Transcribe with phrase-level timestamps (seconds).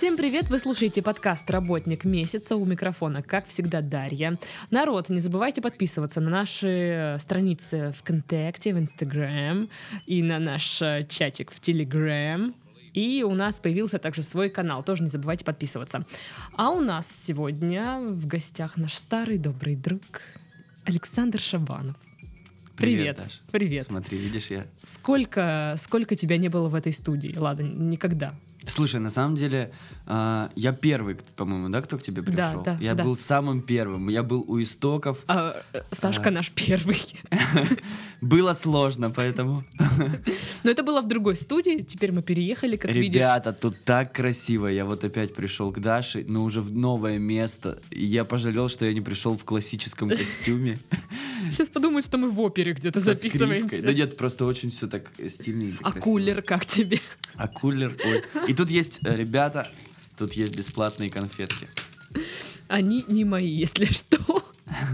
[0.00, 0.48] Всем привет!
[0.48, 2.56] Вы слушаете подкаст «Работник месяца».
[2.56, 4.38] У микрофона, как всегда, Дарья.
[4.70, 9.68] Народ, не забывайте подписываться на наши страницы ВКонтакте, в Инстаграм
[10.06, 12.54] и на наш э, чатик в Телеграм.
[12.94, 16.04] И у нас появился также свой канал, тоже не забывайте подписываться.
[16.56, 20.02] А у нас сегодня в гостях наш старый добрый друг
[20.84, 21.96] Александр Шабанов.
[22.76, 23.18] Привет.
[23.18, 23.42] Даш.
[23.52, 23.84] Привет.
[23.84, 24.64] Смотри, видишь, я...
[24.82, 27.34] Сколько, сколько тебя не было в этой студии?
[27.36, 28.34] Ладно, никогда.
[28.66, 29.70] Слушай, на самом деле,
[30.06, 32.62] а, я первый, по-моему, да, кто к тебе Да, пришел?
[32.62, 33.04] да, я да.
[33.04, 34.08] был самым первым.
[34.08, 35.24] Я был у истоков.
[35.28, 37.00] А, э, Сашка наш первый.
[38.20, 39.64] Было сложно, поэтому...
[40.62, 43.14] Но это было в другой студии, теперь мы переехали, как видишь.
[43.14, 44.66] Ребята, тут так красиво.
[44.66, 47.80] Я вот опять пришел к Даше, но уже в новое место.
[47.90, 50.78] И я пожалел, что я не пришел в классическом костюме.
[51.50, 53.82] Сейчас подумают, что мы в опере где-то записываемся.
[53.82, 55.78] Да нет, просто очень все так стильненько.
[55.82, 56.98] а кулер как тебе?
[57.36, 58.22] А кулер, ой.
[58.48, 59.66] И тут есть, э, ребята,
[60.18, 61.68] тут есть бесплатные конфетки.
[62.68, 64.44] Они не мои, если что.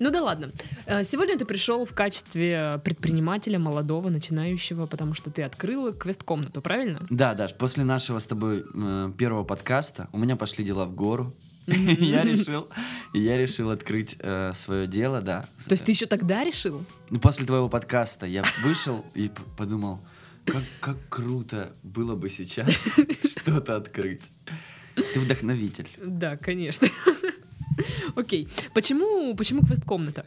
[0.00, 0.50] Ну да ладно.
[0.86, 7.00] Э, Сегодня ты пришел в качестве предпринимателя молодого, начинающего, потому что ты открыл квест-комнату, правильно?
[7.10, 11.34] Да, Даш, после нашего с тобой э, первого подкаста у меня пошли дела в гору.
[11.66, 12.68] Я решил,
[13.14, 14.18] я решил открыть
[14.52, 15.46] свое дело, да.
[15.66, 16.84] То есть ты еще тогда решил?
[17.08, 20.00] Ну, после твоего подкаста я вышел и подумал,
[20.44, 22.68] как, как круто было бы сейчас
[23.24, 24.30] что-то открыть.
[24.94, 25.88] Ты вдохновитель.
[26.04, 26.86] Да, конечно.
[28.14, 28.46] Окей.
[28.74, 30.26] Почему, почему квест-комната?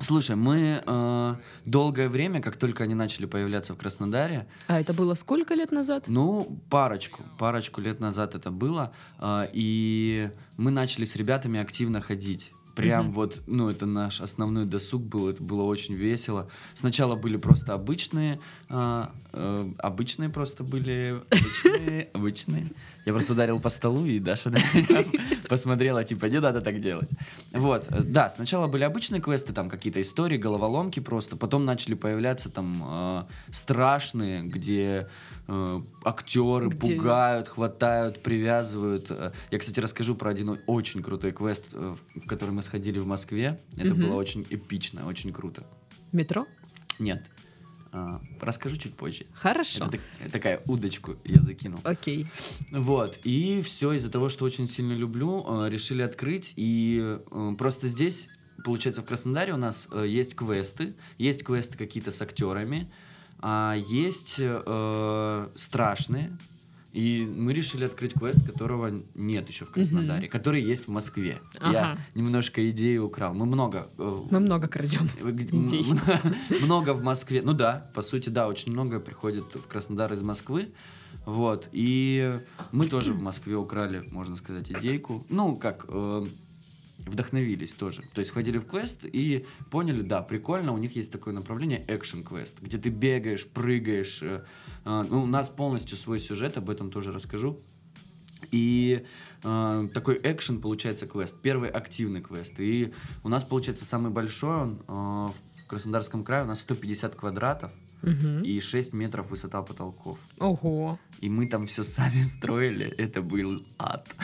[0.00, 5.14] Слушай, мы э, долгое время, как только они начали появляться в Краснодаре, А это было
[5.14, 6.04] сколько лет назад?
[6.08, 7.22] Ну, парочку.
[7.38, 8.92] Парочку лет назад это было.
[9.18, 12.52] а, И мы начали с ребятами активно ходить.
[12.74, 13.14] Прям Мгм.
[13.14, 16.50] вот, ну, это наш основной досуг был, это было очень весело.
[16.74, 22.66] Сначала были просто обычные, а, э, обычные просто были, обычные, обычные.
[23.06, 25.04] Я просто ударил по столу, и Даша на меня
[25.48, 27.10] посмотрела, типа, не надо так делать.
[27.52, 32.50] Вот, э, да, сначала были обычные квесты, там какие-то истории, головоломки просто, потом начали появляться
[32.50, 33.22] там э,
[33.52, 35.06] страшные, где
[35.46, 39.08] э, актеры Где- пугают, хватают, привязывают.
[39.52, 43.60] Я, кстати, расскажу про один очень крутой квест, в который мы сходили в Москве.
[43.76, 45.62] Это было очень эпично, очень круто.
[46.10, 46.44] Метро?
[46.98, 47.24] Нет,
[47.96, 49.26] э, расскажу чуть позже.
[49.34, 49.84] Хорошо.
[49.84, 51.80] Это так- такая удочку я закинул.
[51.84, 52.26] Окей.
[52.70, 56.52] Вот, и все из-за того, что очень сильно люблю, э, решили открыть.
[56.56, 58.28] И э, просто здесь,
[58.64, 60.94] получается, в Краснодаре у нас э, есть квесты.
[61.18, 62.90] Есть квесты какие-то с актерами,
[63.38, 66.36] а есть э, страшные.
[66.96, 71.38] И мы решили открыть квест, которого нет еще в Краснодаре, который есть в Москве.
[71.60, 71.72] Ага.
[71.72, 73.34] Я немножко идеи украл.
[73.34, 73.88] Ну, много.
[73.98, 75.06] э, Мы много крадем.
[75.20, 75.84] Идей.
[75.90, 75.98] м-
[76.64, 77.42] Много в Москве.
[77.44, 80.68] Ну да, по сути, да, очень много приходит в Краснодар из Москвы.
[81.26, 81.68] Вот.
[81.72, 82.40] И
[82.72, 85.26] мы тоже в Москве украли, можно сказать, идейку.
[85.28, 86.26] Ну, как э,
[87.06, 88.02] вдохновились тоже.
[88.12, 92.24] То есть ходили в квест и поняли, да, прикольно, у них есть такое направление экшен
[92.24, 94.22] квест, где ты бегаешь, прыгаешь.
[94.22, 94.44] э,
[94.84, 97.60] э, ну, у нас полностью свой сюжет, об этом тоже расскажу.
[98.50, 99.04] И
[99.42, 102.54] э, такой экшен получается квест, первый активный квест.
[102.58, 107.72] И у нас получается самый большой, он э, в Краснодарском крае у нас 150 квадратов
[108.02, 108.42] Мгм.
[108.42, 110.18] и 6 метров высота потолков.
[110.38, 110.98] Ого.
[111.20, 114.14] И мы там все сами строили, это был ад.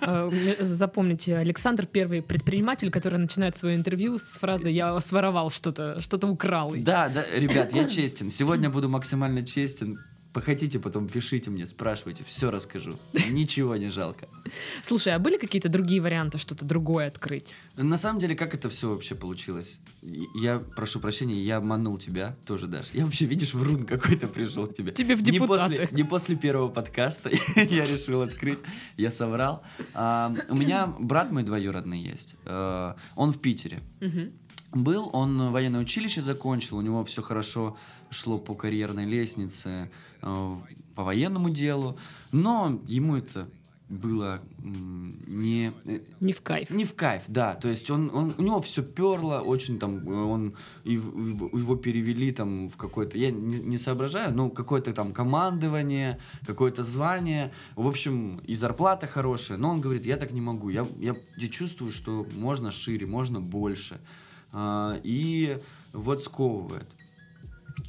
[0.00, 0.30] Э,
[0.60, 6.74] Запомните, Александр первый предприниматель, который начинает свое интервью с фразы «я своровал что-то, что-то украл».
[6.76, 8.30] Да, да, ребят, я честен.
[8.30, 9.98] Сегодня буду максимально честен.
[10.40, 12.94] Хотите, потом пишите мне, спрашивайте, все расскажу.
[13.30, 14.28] Ничего не жалко.
[14.82, 17.54] Слушай, а были какие-то другие варианты что-то другое открыть?
[17.76, 19.80] На самом деле, как это все вообще получилось?
[20.34, 22.90] Я прошу прощения, я обманул тебя тоже, Даш.
[22.92, 24.92] Я вообще, видишь, врун какой-то пришел к тебе.
[24.92, 25.94] Тебе в не после, депутаты.
[25.94, 28.60] не после первого подкаста я решил открыть,
[28.96, 29.62] я соврал.
[29.94, 32.36] А, у меня брат мой двоюродный есть.
[32.44, 33.80] Э, Он в Питере.
[34.00, 34.32] Мгм.
[34.72, 37.78] Был, он военное училище закончил, у него все хорошо
[38.10, 39.90] шло по карьерной лестнице,
[40.22, 40.54] э,
[40.94, 41.98] по военному делу,
[42.32, 43.48] но ему это
[43.88, 46.68] было не, э, Не в кайф.
[46.70, 47.54] не в кайф, да.
[47.54, 52.68] То есть он, он у него все перло, очень там э, он его перевели там
[52.68, 58.54] в какое-то, я не, не соображаю, но какое-то там командование, какое-то звание, в общем и
[58.54, 59.56] зарплата хорошая.
[59.56, 63.40] Но он говорит, я так не могу, я я, я чувствую, что можно шире, можно
[63.40, 63.98] больше,
[64.52, 65.58] А, и
[65.92, 66.86] вот сковывает.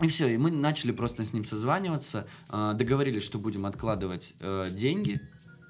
[0.02, 4.70] И все, и мы начали просто с ним созваниваться, а, договорились, что будем откладывать э,
[4.72, 5.22] деньги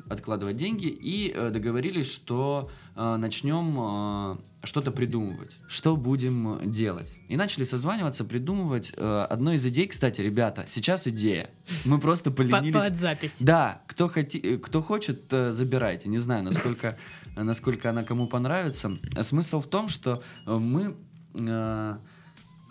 [0.07, 7.19] откладывать деньги и э, договорились, что э, начнем что-то придумывать, что будем делать.
[7.27, 8.91] И начали созваниваться, придумывать.
[8.97, 11.49] Одной из идей, кстати, ребята, сейчас идея.
[11.85, 12.73] Мы просто По- поленились.
[12.73, 13.37] Под запись.
[13.39, 16.09] Да, кто, хоти, кто хочет, забирайте.
[16.09, 16.97] Не знаю, насколько,
[17.37, 18.97] насколько она кому понравится.
[19.21, 20.95] Смысл в том, что мы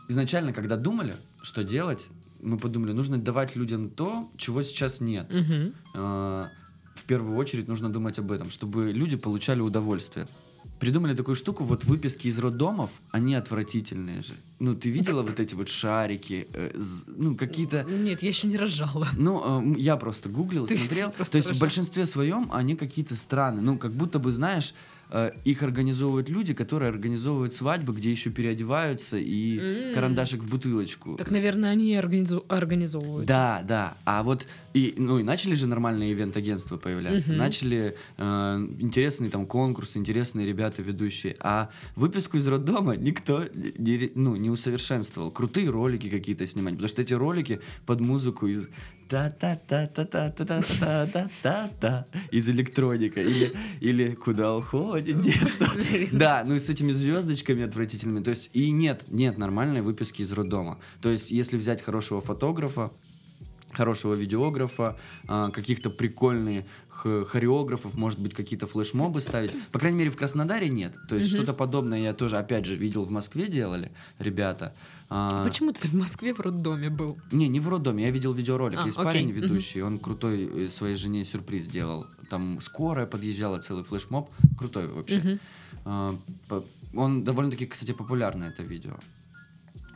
[0.09, 2.09] изначально, когда думали, что делать,
[2.43, 5.27] мы подумали, нужно давать людям то, чего сейчас нет.
[5.95, 6.47] Э,
[6.95, 10.27] В первую очередь нужно думать об этом, чтобы люди получали удовольствие.
[10.81, 14.35] Придумали такую штуку, вот выписки из роддомов, они отвратительные же.
[14.61, 17.85] Ну, ты видела вот эти вот шарики, э, з- ну, какие-то...
[17.85, 19.09] Нет, я еще не рожала.
[19.17, 21.11] Ну, э, я просто гуглил, Ты смотрел.
[21.17, 21.61] просто То есть в рожал.
[21.61, 23.63] большинстве своем они какие-то странные.
[23.63, 24.75] Ну, как будто бы, знаешь,
[25.45, 29.95] их организовывают люди, которые организовывают свадьбы, где еще переодеваются и М.
[29.95, 31.17] карандашик в бутылочку.
[31.17, 33.27] Так, наверное, они организу- организовывают.
[33.27, 33.97] Да, да.
[34.05, 34.47] А вот
[34.79, 37.39] и ну и начали же нормальные ивент-агентства появляться, Мгм.
[37.39, 41.35] начали э, интересные там конкурсы, интересные ребята ведущие.
[41.41, 45.31] А выписку из роддома никто не, ну не усовершенствовал.
[45.31, 48.69] Крутые ролики какие-то снимать, потому что эти ролики под музыку из
[49.09, 54.15] та та та та та та та та та та та из электроника или или
[54.15, 55.67] куда уходит детство.
[56.13, 58.23] Да, ну и с этими звездочками отвратительными.
[58.23, 60.79] То есть и нет, нет нормальной выписки из роддома.
[61.01, 62.91] То есть если взять хорошего фотографа,
[63.73, 69.53] хорошего видеографа, а, каких-то прикольных х- хореографов, может быть, какие-то флешмобы ставить.
[69.73, 70.97] По крайней мере, в Краснодаре нет.
[71.09, 74.75] То есть что-то подобное я тоже, опять же, видел в Москве делали ребята.
[75.11, 77.17] А, Почему ты в Москве в роддоме был?
[77.33, 78.79] не, не в роддоме, я видел видеоролик.
[78.83, 82.07] А, Есть окей, парень ведущий, он крутой э, своей жене сюрприз делал.
[82.31, 84.31] Там скорая подъезжала, целый флешмоб.
[84.59, 85.39] Крутой вообще.
[85.85, 86.65] По-
[86.95, 88.97] Он довольно-таки, кстати, популярный, это видео.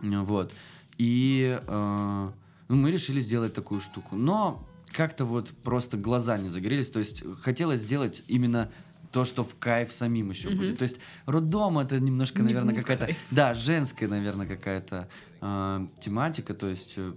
[0.02, 0.52] Вот.
[0.98, 2.28] И э,
[2.69, 4.17] ну, мы решили сделать такую штуку.
[4.17, 6.91] Но как-то вот просто глаза не загорелись.
[6.91, 8.70] То есть хотелось сделать именно
[9.11, 10.59] то, что в кайф самим еще Мгм.
[10.59, 10.79] будет.
[10.79, 13.09] То есть роддом это немножко, Не- наверное, какая-то...
[13.31, 15.09] Да, женская, наверное, какая-то
[15.41, 16.55] э, тематика.
[16.55, 17.12] То есть э,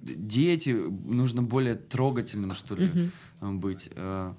[0.00, 3.10] дети, нужно более трогательным, что ли,
[3.40, 3.90] э, быть.
[3.94, 4.32] Э,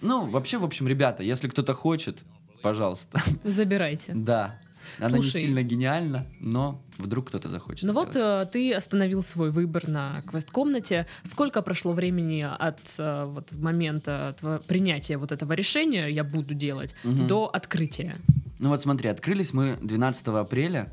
[0.00, 2.18] ну, вообще, в общем, ребята, если кто-то хочет,
[2.62, 3.20] пожалуйста.
[3.44, 4.12] Забирайте.
[4.14, 4.58] Да.
[4.98, 5.24] Она Слушай.
[5.24, 7.84] не сильно гениальна, но вдруг кто-то захочет.
[7.84, 8.48] Ну вот сделать.
[8.48, 11.06] э, ты остановил свой выбор на квест-комнате.
[11.22, 14.34] Сколько прошло времени от э, вот момента
[14.66, 17.26] принятия вот этого решения «я буду делать» Мгм.
[17.26, 18.16] до открытия?
[18.58, 20.92] Ну вот смотри, открылись мы 12 апреля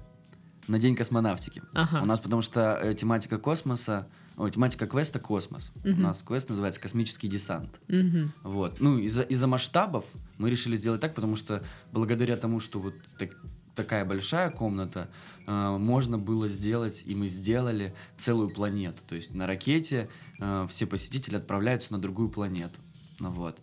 [0.67, 1.61] на День космонавтики.
[1.73, 2.01] Ага.
[2.01, 4.07] У нас потому что э, тематика космоса,
[4.37, 5.71] ой, тематика квеста космос.
[5.83, 5.99] Мгм.
[5.99, 7.69] У нас квест называется космический десант.
[7.87, 8.31] Мгм.
[8.43, 8.79] Вот.
[8.79, 10.05] Ну, из-за из масштабов
[10.37, 11.61] мы решили сделать так, потому что
[11.91, 13.35] благодаря тому, что вот так-
[13.75, 15.09] такая большая комната,
[15.47, 19.01] э, можно было сделать, и мы сделали целую планету.
[19.07, 20.09] То есть на ракете
[20.39, 22.79] э, все посетители отправляются на другую планету.
[23.19, 23.59] Ну вот.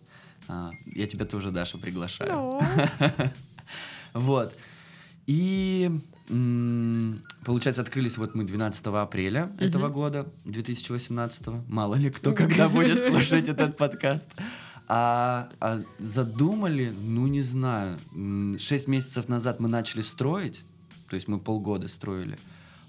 [0.47, 2.59] А, я тебя тоже, Даша, приглашаю.
[4.13, 4.53] Вот.
[5.25, 5.89] И
[7.45, 11.67] получается, открылись вот мы 12 апреля этого года, 2018.
[11.67, 14.29] Мало ли кто когда будет слушать этот подкаст.
[14.93, 17.97] А, а задумали, ну не знаю,
[18.59, 20.63] 6 месяцев назад мы начали строить,
[21.07, 22.37] то есть мы полгода строили,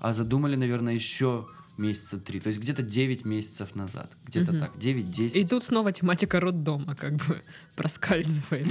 [0.01, 1.47] а задумали, наверное, еще
[1.79, 4.61] месяца три, то есть где-то 9 месяцев назад, где-то Мгм.
[4.63, 5.39] так, 9-10.
[5.39, 7.41] И тут снова тематика роддома как бы
[7.77, 8.67] проскальзывает.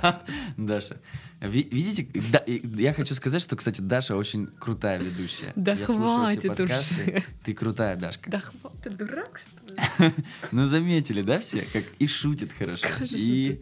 [0.56, 0.96] Даша,
[1.42, 2.08] ви- видите,
[2.76, 5.52] я хочу сказать, что, кстати, Даша очень крутая ведущая.
[5.54, 7.22] Да хватит уже.
[7.44, 8.30] Ты крутая, Дашка.
[8.30, 9.59] Да хватит, ты дурак, что?
[10.52, 11.62] Ну, заметили, да, все?
[11.72, 12.86] Как и шутит хорошо.
[13.10, 13.60] И,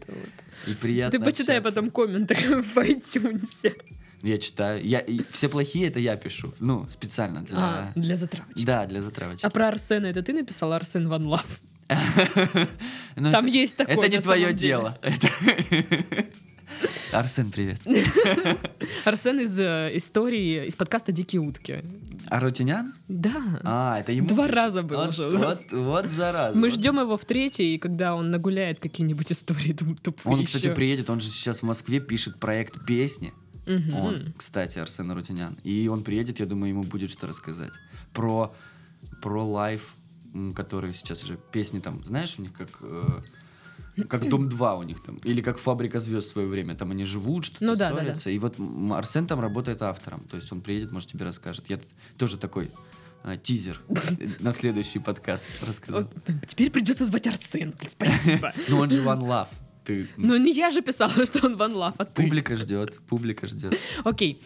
[0.81, 3.73] приятно Ты почитай потом комменты в iTunes.
[4.21, 4.85] Я читаю.
[4.85, 6.53] Я, все плохие это я пишу.
[6.59, 7.57] Ну, специально для...
[7.57, 8.65] А, для затравочки.
[8.65, 9.45] Да, для затравочки.
[9.45, 11.61] А про Арсена это ты написал, Арсен Ван Лав?
[13.15, 14.97] Ну, Там есть такое Это не твое дело.
[17.11, 17.79] Арсен, привет.
[19.05, 21.83] Арсен из э, истории, из подкаста «Дикие утки».
[22.27, 22.93] А Рутинян?
[23.07, 23.59] Да.
[23.63, 25.65] А, это ему Два раза был вот, уже у нас.
[25.71, 26.57] Вот, вот зараза.
[26.57, 30.73] Мы ждем его в третьей, и когда он нагуляет какие-нибудь истории туп- тупые Он, кстати,
[30.73, 33.33] приедет, он же сейчас в Москве пишет проект песни.
[33.65, 35.57] Он, кстати, Арсен Рутинян.
[35.63, 37.73] И он приедет, я думаю, ему будет что рассказать.
[38.13, 38.55] Про,
[39.21, 39.93] про лайф,
[40.55, 42.69] который сейчас же песни там, знаешь, у них как...
[42.81, 43.21] э,
[44.07, 45.17] как Дом 2 у них там.
[45.23, 46.75] Или как Фабрика звезд в свое время.
[46.75, 48.29] Там они живут, что-то Ну да, да, ссорятся.
[48.29, 48.55] И вот
[48.91, 50.21] Арсен там работает автором.
[50.29, 51.65] То есть он приедет, может, тебе расскажет.
[51.69, 51.79] Я
[52.17, 52.71] тоже такой
[53.23, 53.81] э, тизер
[54.39, 56.09] на следующий подкаст рассказал.
[56.47, 57.73] Теперь придется звать Арсен.
[57.87, 58.53] Спасибо.
[58.67, 59.47] Ну он же One Love.
[59.89, 60.07] Ты...
[60.17, 62.21] Ну, не я же писала, что он One Love, а ты.
[62.21, 63.77] Публика ждет, публика ждет.
[64.03, 64.39] Окей.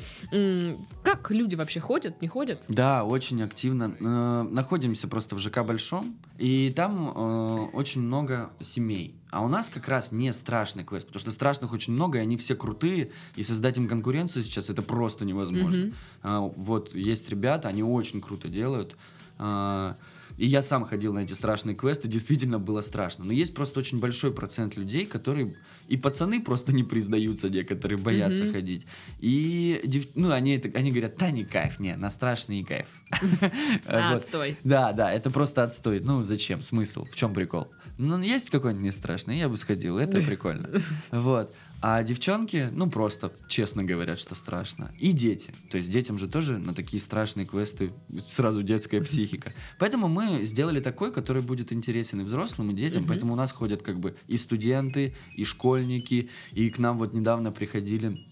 [1.04, 2.64] Как люди вообще ходят, не ходят?
[2.70, 3.96] Да, очень активно.
[4.00, 9.16] Э, Находимся просто в ЖК Большом, и там э, очень много семей.
[9.32, 12.38] А у нас как раз не страшный квест, потому что страшных очень много, и они
[12.38, 15.86] все крутые, и создать им конкуренцию сейчас это просто невозможно.
[15.86, 15.94] Мгм.
[16.22, 18.96] А, вот есть ребята, они очень круто делают.
[19.40, 19.96] А,
[20.38, 23.26] и я сам ходил на эти страшные квесты, действительно было страшно.
[23.26, 25.56] Но есть просто очень большой процент людей, которые...
[25.90, 28.54] И пацаны просто не признаются некоторые, боятся Мгм.
[28.54, 28.88] ходить.
[29.20, 32.88] И дев- ну, они, это- они говорят, да, не кайф, не, на страшный кайф.
[33.86, 34.58] Отстой.
[34.64, 36.00] Да, да, это просто отстой.
[36.00, 36.62] Ну, зачем?
[36.62, 37.06] Смысл?
[37.06, 37.68] В чем прикол?
[37.98, 40.70] Ну, есть какой-нибудь не страшный, я бы сходил, это прикольно.
[41.12, 41.54] Вот.
[41.86, 44.90] А девчонки, ну, просто честно говорят, что страшно.
[45.00, 45.54] И дети.
[45.70, 47.92] То есть детям же тоже на такие страшные квесты
[48.30, 49.52] сразу детская психика.
[49.80, 53.04] Поэтому мы сделали такой, который будет интересен и взрослым, и детям.
[53.06, 57.52] Поэтому у нас ходят как бы и студенты, и школьники, и к нам вот недавно
[57.52, 58.26] приходили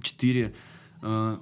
[0.00, 0.54] четыре
[1.02, 1.36] э,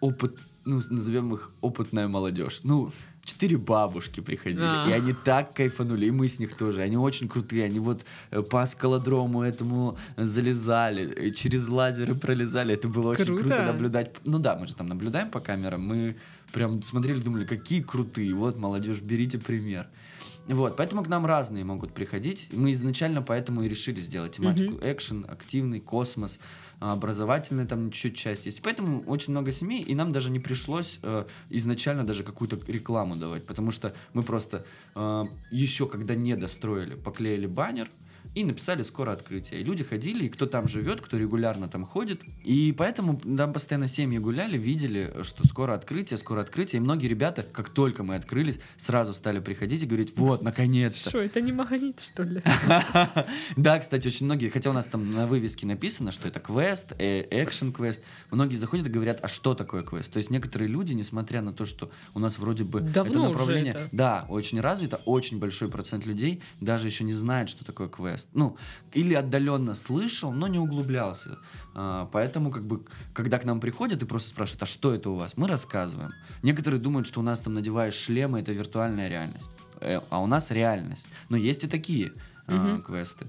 [0.00, 2.62] опыт, ну, назовем их опытная молодежь.
[2.64, 2.90] Ну,
[3.38, 4.86] четыре бабушки приходили, А.
[4.88, 6.82] и они так кайфанули, и мы с них тоже.
[6.82, 12.74] Они очень крутые, они вот э, по скалодрому этому залезали, э, через лазеры пролезали.
[12.74, 13.42] Это было очень Круто.
[13.44, 14.10] круто наблюдать.
[14.24, 16.16] Ну да, мы же там наблюдаем по камерам, мы
[16.52, 18.34] прям смотрели, думали, какие крутые.
[18.34, 19.86] Вот, молодежь, берите пример.
[20.48, 22.48] Вот, поэтому к нам разные могут приходить.
[22.52, 26.38] Мы изначально поэтому и решили сделать тематику экшен, активный, космос,
[26.80, 28.62] а, образовательный там чуть-чуть часть есть.
[28.62, 33.44] Поэтому очень много семей, и нам даже не пришлось э, изначально даже какую-то рекламу давать,
[33.44, 34.64] потому что мы просто
[34.94, 37.90] э, еще когда не достроили, поклеили баннер,
[38.34, 39.60] и написали скоро открытие.
[39.60, 42.22] И люди ходили, и кто там живет, кто регулярно там ходит.
[42.44, 46.78] И поэтому там постоянно семьи гуляли, видели, что скоро открытие, скоро открытие.
[46.78, 51.10] И многие ребята, как только мы открылись, сразу стали приходить и говорить, вот, наконец-то.
[51.10, 52.42] Что, это не магнит, что ли?
[53.56, 57.24] Да, кстати, очень многие, хотя у нас там на вывеске написано, что это квест, э,
[57.30, 60.12] экшен квест, многие заходят и говорят, а что такое квест?
[60.12, 64.26] То есть некоторые люди, несмотря на то, что у нас вроде бы это направление, да,
[64.28, 68.17] очень развито, очень большой процент людей даже еще не знает, что такое квест.
[68.32, 68.56] Ну,
[68.92, 71.38] или отдаленно слышал, но не углублялся.
[71.74, 72.84] А, поэтому, как бы,
[73.14, 75.36] когда к нам приходят и просто спрашивают, а что это у вас?
[75.36, 76.12] Мы рассказываем.
[76.42, 79.50] Некоторые думают, что у нас там надеваешь шлемы, это виртуальная реальность.
[79.80, 81.06] Э, А у нас реальность.
[81.28, 82.12] Но есть и такие
[82.48, 82.82] Мгм.
[82.82, 83.26] квесты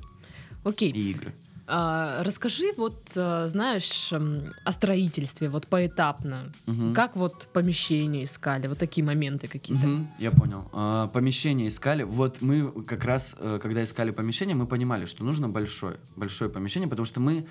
[0.64, 0.92] Окей.
[0.92, 1.34] и игры.
[1.72, 6.52] А, расскажи, вот, а, знаешь, о строительстве, вот поэтапно.
[6.66, 6.96] Мгм.
[6.96, 9.86] Как вот помещение искали, вот такие моменты какие-то.
[9.88, 10.68] Мгм, я понял.
[10.74, 12.02] А, помещение искали.
[12.04, 16.90] Вот мы как раз, э, когда искали помещение, мы понимали, что нужно большое, большое помещение,
[16.90, 17.46] потому что мы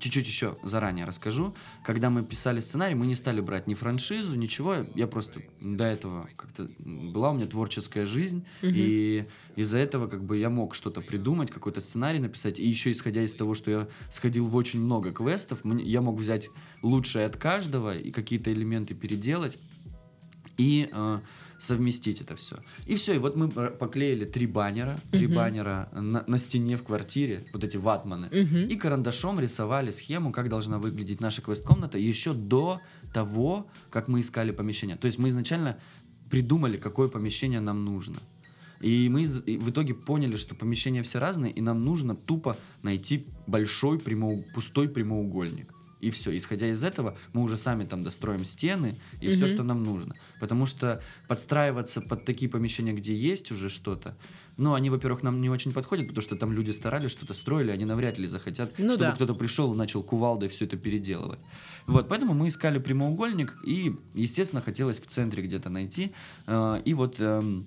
[0.00, 1.54] чуть-чуть еще заранее расскажу.
[1.84, 4.76] Когда мы писали сценарий, мы не стали брать ни франшизу, ничего.
[4.94, 8.72] Я просто до этого как-то была у меня творческая жизнь, Мгм.
[8.74, 9.24] и
[9.56, 13.34] из-за этого как бы я мог что-то придумать, какой-то сценарий написать, и еще исходя из
[13.34, 16.50] того, что я сходил в очень много квестов, я мог взять
[16.82, 19.58] лучшее от каждого и какие-то элементы переделать
[20.56, 21.20] и э,
[21.58, 22.56] совместить это все.
[22.86, 25.36] И все, и вот мы поклеили три баннера, три Мгм.
[25.36, 28.68] баннера на, на стене в квартире, вот эти ватманы, Мгм.
[28.68, 32.80] и карандашом рисовали схему, как должна выглядеть наша квест-комната еще до
[33.12, 34.96] того, как мы искали помещение.
[34.96, 35.76] То есть мы изначально
[36.30, 38.18] придумали, какое помещение нам нужно.
[38.84, 43.98] И мы в итоге поняли, что помещения все разные, и нам нужно тупо найти большой
[43.98, 45.72] прямоу- пустой прямоугольник.
[46.02, 46.36] И все.
[46.36, 49.54] Исходя из этого, мы уже сами там достроим стены и все, Мгм.
[49.54, 50.14] что нам нужно.
[50.38, 54.14] Потому что подстраиваться под такие помещения, где есть уже что-то,
[54.58, 57.86] ну, они, во-первых, нам не очень подходят, потому что там люди старались, что-то строили, они
[57.86, 59.12] навряд ли захотят, Ну чтобы да.
[59.14, 61.38] кто-то пришел и начал кувалдой все это переделывать.
[61.86, 66.12] Вот, поэтому мы искали прямоугольник, и, естественно, хотелось в центре где-то найти.
[66.46, 67.64] Э, И вот, эм,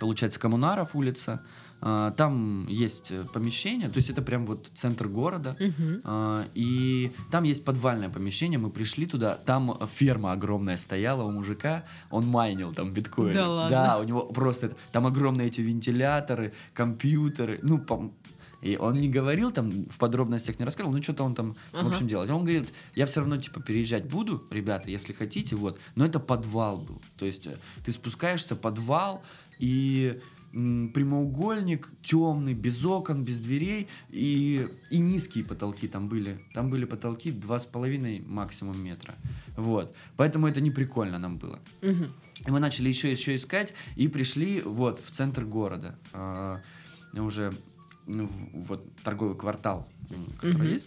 [0.00, 1.42] получается, Коммунаров улица,
[1.80, 5.56] э, там есть э, помещение, то есть это прям вот центр города,
[6.04, 11.84] а, И там есть подвальное помещение, мы пришли туда, там ферма огромная стояла у мужика,
[12.10, 13.32] он майнил там биткоин.
[13.32, 13.70] Да ладно?
[13.70, 18.12] Да, у него просто, там огромные эти вентиляторы, компьютеры, ну, пом-
[18.60, 21.88] и он не говорил там, в подробностях не рассказывал, ну, что-то он там, в Ага.
[21.90, 22.24] общем, делал.
[22.24, 25.78] Он говорит, я все равно, типа, переезжать буду, ребята, если хотите, вот.
[25.94, 27.00] Но это подвал был.
[27.16, 29.22] То есть э, ты спускаешься, подвал,
[29.58, 30.20] и
[30.52, 36.38] прямоугольник темный, без окон, без дверей, и, и низкие потолки там были.
[36.54, 39.14] Там были потолки 2,5 максимум метра.
[39.56, 39.94] Вот.
[40.16, 41.58] Поэтому это не прикольно нам было.
[41.82, 45.98] И мы начали еще еще искать и пришли вот в центр города.
[46.12, 46.60] А,
[47.14, 47.52] уже
[48.06, 49.88] ну, вот торговый квартал,
[50.40, 50.72] который Мгм.
[50.72, 50.86] есть.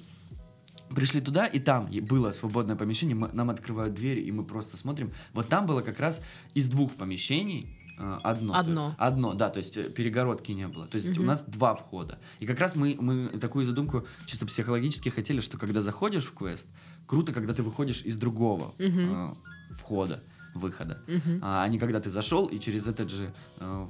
[0.96, 5.12] Пришли туда, и там было свободное помещение, мы- нам открывают двери, и мы просто смотрим.
[5.34, 6.22] Вот там было как раз
[6.54, 8.54] из двух помещений Э, Одно.
[8.56, 8.96] Одно.
[8.98, 10.88] Одно, да, то есть э, перегородки не было.
[10.88, 12.20] То есть у нас два входа.
[12.40, 16.68] И как раз мы, мы такую задумку чисто психологически хотели, что когда заходишь в квест,
[17.06, 19.34] круто, когда ты выходишь из другого э,
[19.72, 20.98] входа, выхода.
[21.42, 23.88] А не когда ты зашел и через этот же э,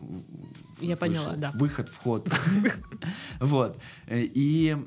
[0.81, 0.97] Я вышел.
[0.99, 1.51] поняла, да.
[1.55, 2.29] Выход, вход.
[3.39, 3.77] Вот.
[4.07, 4.77] Э, И,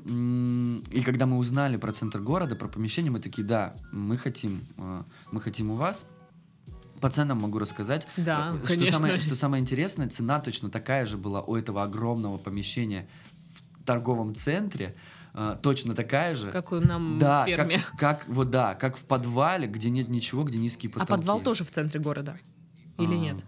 [0.91, 5.03] и когда мы узнали про центр города, про помещение, мы такие, да, мы хотим, э,
[5.31, 6.05] мы хотим у вас.
[7.05, 8.07] По ценам могу рассказать.
[8.17, 8.97] Да, Что конечно.
[8.97, 13.05] самое, что самое интересное, цена точно такая же была у этого огромного помещения
[13.53, 14.95] в торговом центре.
[15.35, 16.49] э, точно такая же.
[16.51, 17.77] Как у нам да, ферме.
[17.91, 21.11] Как, как, вот да, как в подвале, где нет ничего, где низкие А потолки.
[21.11, 22.39] подвал тоже в центре города?
[22.97, 23.45] Или А, нет?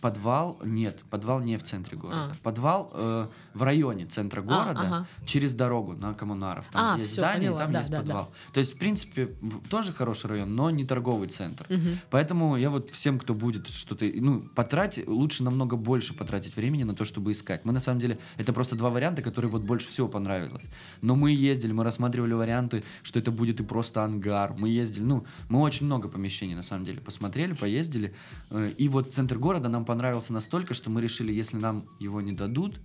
[0.00, 2.32] Подвал нет, подвал не в центре города.
[2.32, 2.36] А.
[2.42, 5.06] Подвал э, в районе центра города, ага.
[5.24, 6.66] через дорогу на Коммунаров.
[6.72, 8.30] Там А, есть всё, здание, поняла, там да, есть да, подвал.
[8.52, 9.26] То есть, в принципе,
[9.70, 11.66] тоже хороший район, но не торговый центр.
[11.68, 11.98] Мгм.
[12.10, 16.94] Поэтому я вот всем, кто будет что-то, ну, потратить, лучше намного больше потратить времени на
[16.94, 17.64] то, чтобы искать.
[17.64, 20.66] Мы на самом деле, это просто два варианта, которые вот больше всего понравилось.
[21.02, 24.54] Но мы ездили, мы рассматривали варианты, что это будет и просто ангар.
[24.58, 28.14] Мы ездили, ну, мы очень много помещений на самом деле посмотрели, поездили.
[28.50, 32.32] Э, И вот центр города нам понравился настолько, что мы решили, если нам его не
[32.32, 32.80] дадут,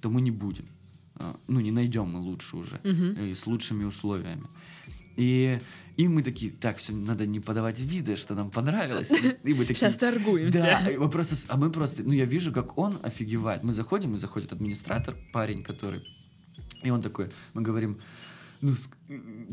[0.00, 0.64] то мы не будем.
[1.20, 2.80] Э, Ну, не найдем мы лучше уже.
[2.84, 3.16] Мгм.
[3.18, 4.46] э, с лучшими условиями.
[5.16, 5.58] И,
[5.96, 9.12] и мы такие, так, все, надо не подавать виды, что нам понравилось.
[9.44, 10.60] И мы такие, Сейчас торгуемся.
[10.62, 13.62] да, и мы просто, а мы просто, ну я вижу, как он офигевает.
[13.62, 16.02] Мы заходим, и заходит администратор, парень, который,
[16.82, 17.98] и он такой, мы говорим,
[18.60, 18.88] ну, с-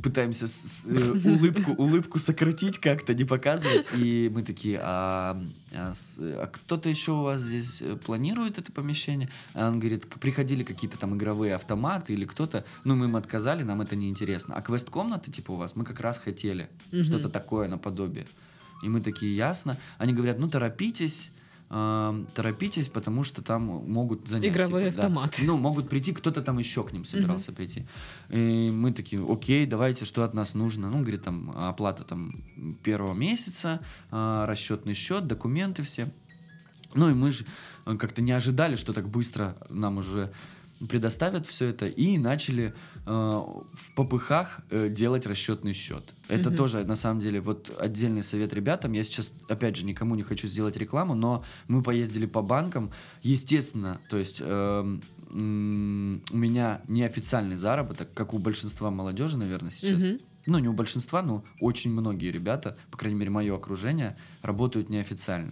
[0.02, 3.90] пытаемся с- с- э, улыбку, улыбку сократить как-то, не показывать.
[3.98, 5.42] И мы такие, а,
[5.76, 9.30] а с- а кто-то еще у вас здесь э, планирует это помещение?
[9.54, 12.64] А он говорит, «К- приходили какие-то там игровые автоматы или кто-то.
[12.84, 14.56] Ну, мы им отказали, нам это не интересно.
[14.56, 17.04] А квест-комнаты, типа, у вас, мы как раз хотели Мгм.
[17.04, 18.28] что-то такое наподобие.
[18.84, 19.78] И мы такие, ясно.
[19.98, 21.31] Они говорят, ну, торопитесь,
[22.36, 24.52] торопитесь, потому что там могут занять.
[24.52, 25.08] Игровые типа, да.
[25.08, 25.44] автоматы.
[25.46, 27.86] Ну, могут прийти, кто-то там еще к ним собирался прийти.
[28.30, 30.90] И мы такие, окей, давайте, что от нас нужно?
[30.90, 32.44] Ну, говорит, там, оплата там
[32.84, 36.10] первого месяца, а, расчетный счет, документы все.
[36.94, 37.46] Ну, и мы же
[37.86, 40.32] э, как-то не ожидали, что так быстро нам уже
[40.90, 42.74] предоставят все это, и начали
[43.06, 46.04] э, в попыхах э, делать расчетный счет.
[46.28, 46.58] Это Мгм.
[46.58, 48.94] тоже, на самом деле, вот отдельный совет ребятам.
[48.94, 52.92] Я сейчас, опять же, никому не хочу сделать рекламу, но мы поездили по банкам.
[53.22, 55.02] Естественно, то есть м,
[55.34, 60.02] у меня неофициальный заработок, как у большинства молодежи, наверное, сейчас.
[60.02, 60.20] Мгм.
[60.48, 65.52] Ну, не у большинства, но очень многие ребята, по крайней мере, мое окружение, работают неофициально.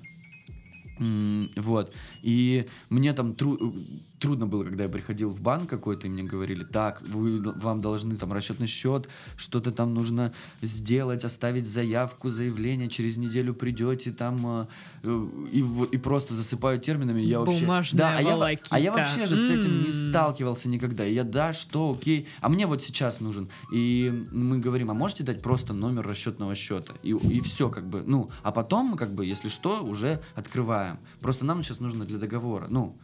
[1.56, 1.94] Вот.
[2.24, 3.74] И мне там тру-
[4.20, 8.16] трудно было, когда я приходил в банк какой-то, и мне говорили, так, вы, вам должны
[8.16, 14.66] там расчетный счет, что-то там нужно сделать, оставить заявку, заявление, через неделю придете там, э,
[15.04, 17.22] э, и, и просто засыпают терминами.
[17.22, 21.06] Я вообще, Бумажная да, а я, а я вообще же с этим не сталкивался никогда.
[21.06, 22.28] И я, да, что, окей.
[22.42, 23.50] А мне вот сейчас нужен.
[23.72, 26.94] И мы говорим, а можете дать просто номер расчетного счета?
[27.04, 30.98] И, и все, как бы, ну, а потом, как бы, если что, уже открываем.
[31.22, 32.96] Просто нам сейчас нужно для договора, ну,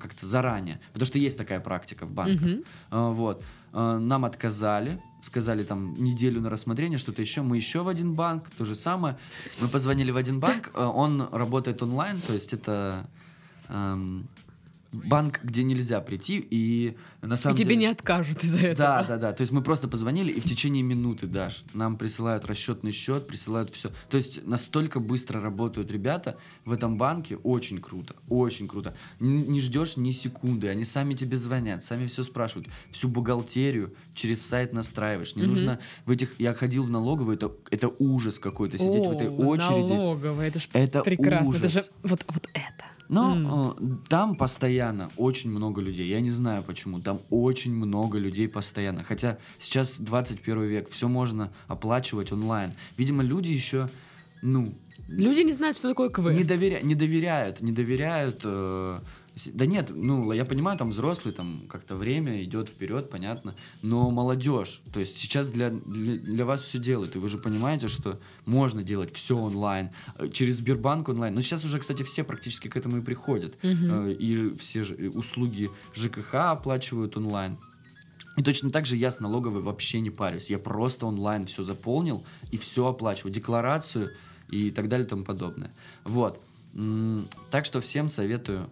[0.00, 0.80] как-то заранее.
[0.92, 2.48] Потому что есть такая практика в банках.
[2.90, 3.42] А, Вот.
[3.72, 7.42] А, Нам отказали, сказали там неделю на рассмотрение, что-то еще.
[7.42, 9.16] Мы еще в один банк, то же самое.
[9.60, 13.06] Мы позвонили в один банк, а, он работает онлайн, то есть это
[13.68, 14.26] эм,
[14.92, 17.76] банк, где нельзя прийти, и на И самом тебе деле...
[17.78, 18.76] не откажут из-за этого.
[18.76, 19.32] Да, да, да.
[19.32, 23.70] То есть мы просто позвонили, и в течение минуты даже нам присылают расчетный счет, присылают
[23.70, 23.90] все.
[24.10, 27.36] То есть настолько быстро работают ребята в этом банке.
[27.36, 28.94] Очень круто, очень круто.
[29.20, 32.68] Н- Не ждешь ни секунды, они сами тебе звонят, сами все спрашивают.
[32.90, 35.36] Всю бухгалтерию через сайт настраиваешь.
[35.36, 35.50] Не Мгм.
[35.52, 36.34] нужно в этих...
[36.38, 39.92] Я ходил в налоговую, это, это ужас какой-то, сидеть в этой О, очереди.
[39.92, 41.50] Налоговая, это же Это прекрасно.
[41.50, 41.72] Это ужас.
[41.72, 42.84] же вот, вот это.
[43.08, 46.08] Но э, там постоянно очень много людей.
[46.08, 47.00] Я не знаю почему.
[47.00, 49.02] Там очень много людей постоянно.
[49.04, 52.72] Хотя сейчас 21 век, все можно оплачивать онлайн.
[52.96, 53.88] Видимо, люди еще,
[54.42, 54.72] ну,
[55.08, 56.38] Люди не знают, что такое квест.
[56.38, 58.40] не, доверя- не доверяют, не доверяют.
[58.44, 58.98] э,
[59.54, 63.54] да нет, ну, я понимаю, там взрослый, там как-то время идет вперед, понятно.
[63.82, 67.88] Но молодежь, то есть сейчас для, для, для вас все делают, и вы же понимаете,
[67.88, 71.34] что можно делать все онлайн, э, через Сбербанк онлайн.
[71.34, 73.56] Но сейчас уже, кстати, все практически к этому и приходят.
[73.62, 77.56] Э, И все же- э, услуги ЖКХ оплачивают онлайн.
[78.36, 80.50] И точно так же я с налоговой вообще не парюсь.
[80.50, 83.32] Я просто онлайн все заполнил и все оплачиваю.
[83.32, 84.10] Декларацию
[84.50, 85.72] и так далее и тому подобное.
[86.04, 86.40] Вот.
[87.50, 88.68] Так что всем советую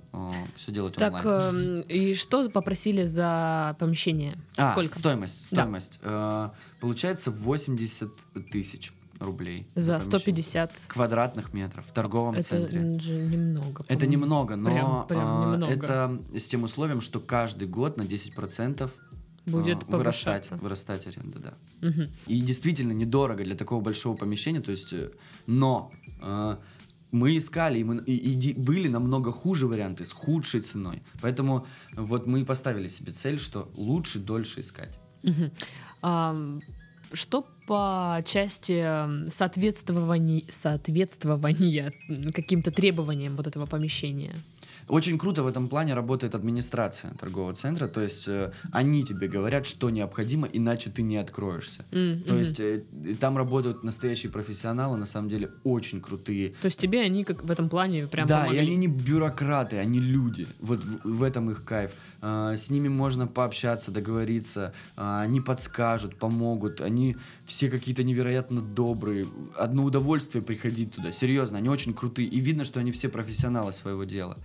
[0.56, 1.56] все делать Так, онлайн.
[1.56, 4.38] эм, и что попросили за помещение?
[4.56, 4.98] А, Сколько?
[4.98, 5.48] стоимость.
[5.50, 5.62] Да.
[5.62, 5.98] Стоимость.
[6.02, 8.10] Э, Получается 80
[8.50, 8.92] тысяч.
[9.18, 9.66] рублей.
[9.74, 10.18] За помещение.
[10.18, 10.72] 150.
[10.88, 12.98] Квадратных метров в торговом Это центре.
[12.98, 13.84] же немного.
[13.86, 15.72] Это немного, но Прям- прям а, немного.
[15.74, 18.90] это с тем условием, что каждый год на 10%
[19.44, 21.52] Будет а, вырастать, вырастать аренда, да.
[21.86, 22.08] Мгм.
[22.28, 25.10] И действительно недорого для такого большого помещения, то есть, э,
[25.46, 26.56] но э,
[27.12, 31.02] мы искали, и, мы, и- и были намного хуже варианты с худшей ценой.
[31.20, 34.98] Поэтому вот мы и поставили себе цель, что лучше дольше искать.
[37.12, 41.92] Что по части м, соответствования, соответствования
[42.32, 44.34] каким-то требованиям вот этого помещения?
[44.88, 49.66] Очень круто в этом плане работает администрация торгового центра, то есть э, они тебе говорят,
[49.66, 51.84] что необходимо, иначе ты не откроешься.
[51.92, 52.82] М, То есть э,
[53.20, 56.54] там работают настоящие профессионалы, на самом деле очень крутые.
[56.60, 58.58] То есть тебе они как в этом плане прям да, помогли?
[58.58, 60.46] и они не бюрократы, они люди.
[60.60, 61.92] Вот в, в этом их кайф.
[62.22, 64.72] А, с ними можно пообщаться, договориться.
[64.96, 66.80] а, они подскажут, помогут.
[66.80, 69.26] Они все какие-то невероятно добрые.
[69.56, 71.12] Одно удовольствие приходить туда.
[71.12, 72.28] Серьезно, они очень крутые.
[72.28, 74.38] И видно, что они все профессионалы своего дела.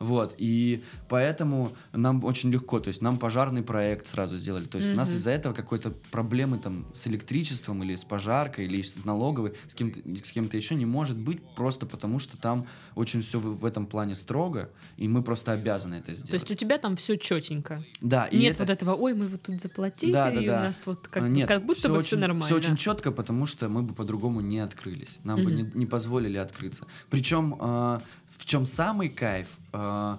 [0.00, 4.92] Вот, и поэтому нам очень легко, то есть нам пожарный проект сразу сделали, то есть
[4.94, 9.52] у нас из-за этого какой-то проблемы там с электричеством или с пожаркой или с налоговой,
[9.68, 13.60] с кем-то, с кем-то еще не может быть, просто потому что там очень все в,
[13.60, 16.30] в этом плане строго, и мы просто обязаны это сделать.
[16.30, 17.84] То есть у тебя там все четенько.
[18.00, 20.60] да, и Нет это- вот этого, ой, мы вот тут заплатили, Да, да, и да.
[20.60, 22.46] у нас вот как, А, бы- Нет, как будто всё бы очень, все нормально.
[22.46, 25.18] Все очень четко, потому что мы бы по-другому не открылись.
[25.24, 25.56] Нам бы Мгм.
[25.56, 26.86] не, не позволили открыться.
[27.10, 28.00] Причем а,
[28.38, 30.18] в чем самый кайф, а,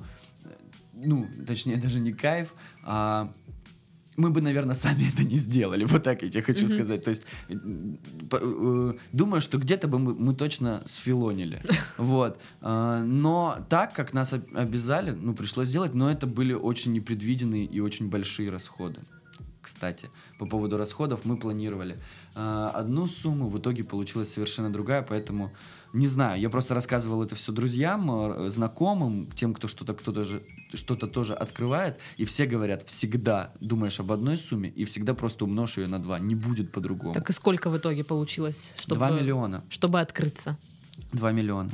[0.93, 3.31] ну, точнее, даже не кайф, а
[4.17, 5.85] мы бы, наверное, сами это не сделали.
[5.89, 6.73] Вот так я тебе хочу Мгм.
[6.73, 7.03] сказать.
[7.03, 7.55] То есть, э,
[8.31, 11.61] э, думаю, что где-то бы мы, мы точно сфилонили.
[11.97, 12.39] Вот.
[12.61, 17.65] А, Но так, как нас об- обязали, ну, пришлось сделать, но это были очень непредвиденные
[17.65, 18.99] и очень большие расходы.
[19.61, 21.97] Кстати, по поводу расходов мы планировали
[22.35, 25.51] а, одну сумму, в итоге получилась совершенно другая, поэтому
[25.93, 30.41] не знаю, я просто рассказывал это все друзьям, э, знакомым, тем, кто что-то кто-то же
[30.73, 35.77] что-то тоже открывает, и все говорят, всегда думаешь об одной сумме и всегда просто умножь
[35.77, 37.13] ее на два, не будет по-другому.
[37.13, 40.57] Так и сколько в итоге получилось, чтобы, Два миллиона, чтобы открыться?
[41.11, 41.71] два миллиона.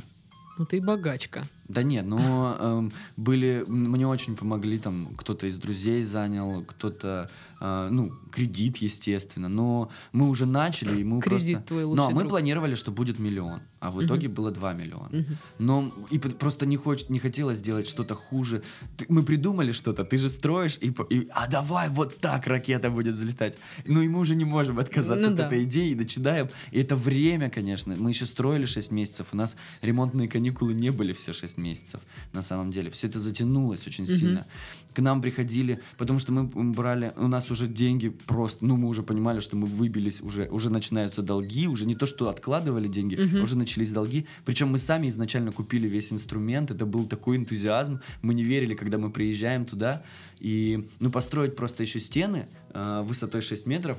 [0.58, 1.46] Ну ты богачка.
[1.68, 7.28] Да нет, но эм, были, мне очень помогли, там, кто-то из друзей занял, кто-то,
[7.60, 11.68] э, ну, кредит, естественно, но мы уже начали, и мы Кредит просто...
[11.68, 12.30] твой Но мы друг.
[12.30, 15.08] планировали, что будет миллион, а в итоге было 2 миллиона.
[15.12, 15.36] Мгм.
[15.58, 18.62] Но и просто не, хоч, не хотелось сделать что-то хуже.
[18.96, 23.14] Ты- мы придумали что-то, ты же строишь, и, и- а давай вот так ракета будет
[23.16, 23.58] взлетать.
[23.86, 25.46] Ну и мы уже не можем отказаться Ну от да.
[25.46, 26.48] этой идеи, и начинаем.
[26.70, 27.94] И это время, конечно.
[27.98, 32.00] Мы еще строили 6 месяцев, у нас ремонтные каникулы не были все 6 месяцев,
[32.32, 32.90] на самом деле.
[32.90, 34.12] Все это затянулось очень Мгм.
[34.12, 34.46] сильно.
[34.94, 39.02] К нам приходили, потому что мы брали, у нас уже деньги просто, ну мы уже
[39.02, 43.42] понимали, что мы выбились, уже, уже начинаются долги, уже не то, что откладывали деньги, а
[43.42, 44.26] уже начались долги.
[44.44, 48.98] Причем мы сами изначально купили весь инструмент, это был такой энтузиазм, мы не верили, когда
[48.98, 50.02] мы приезжаем туда,
[50.40, 53.98] и ну построить просто еще стены э, высотой 6 метров,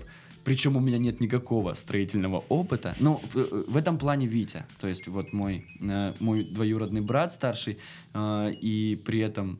[0.50, 2.96] причем у меня нет никакого строительного опыта.
[3.00, 7.78] Ну, в, в этом плане Витя, то есть вот мой, э, мой двоюродный брат старший,
[8.16, 9.60] э, и при этом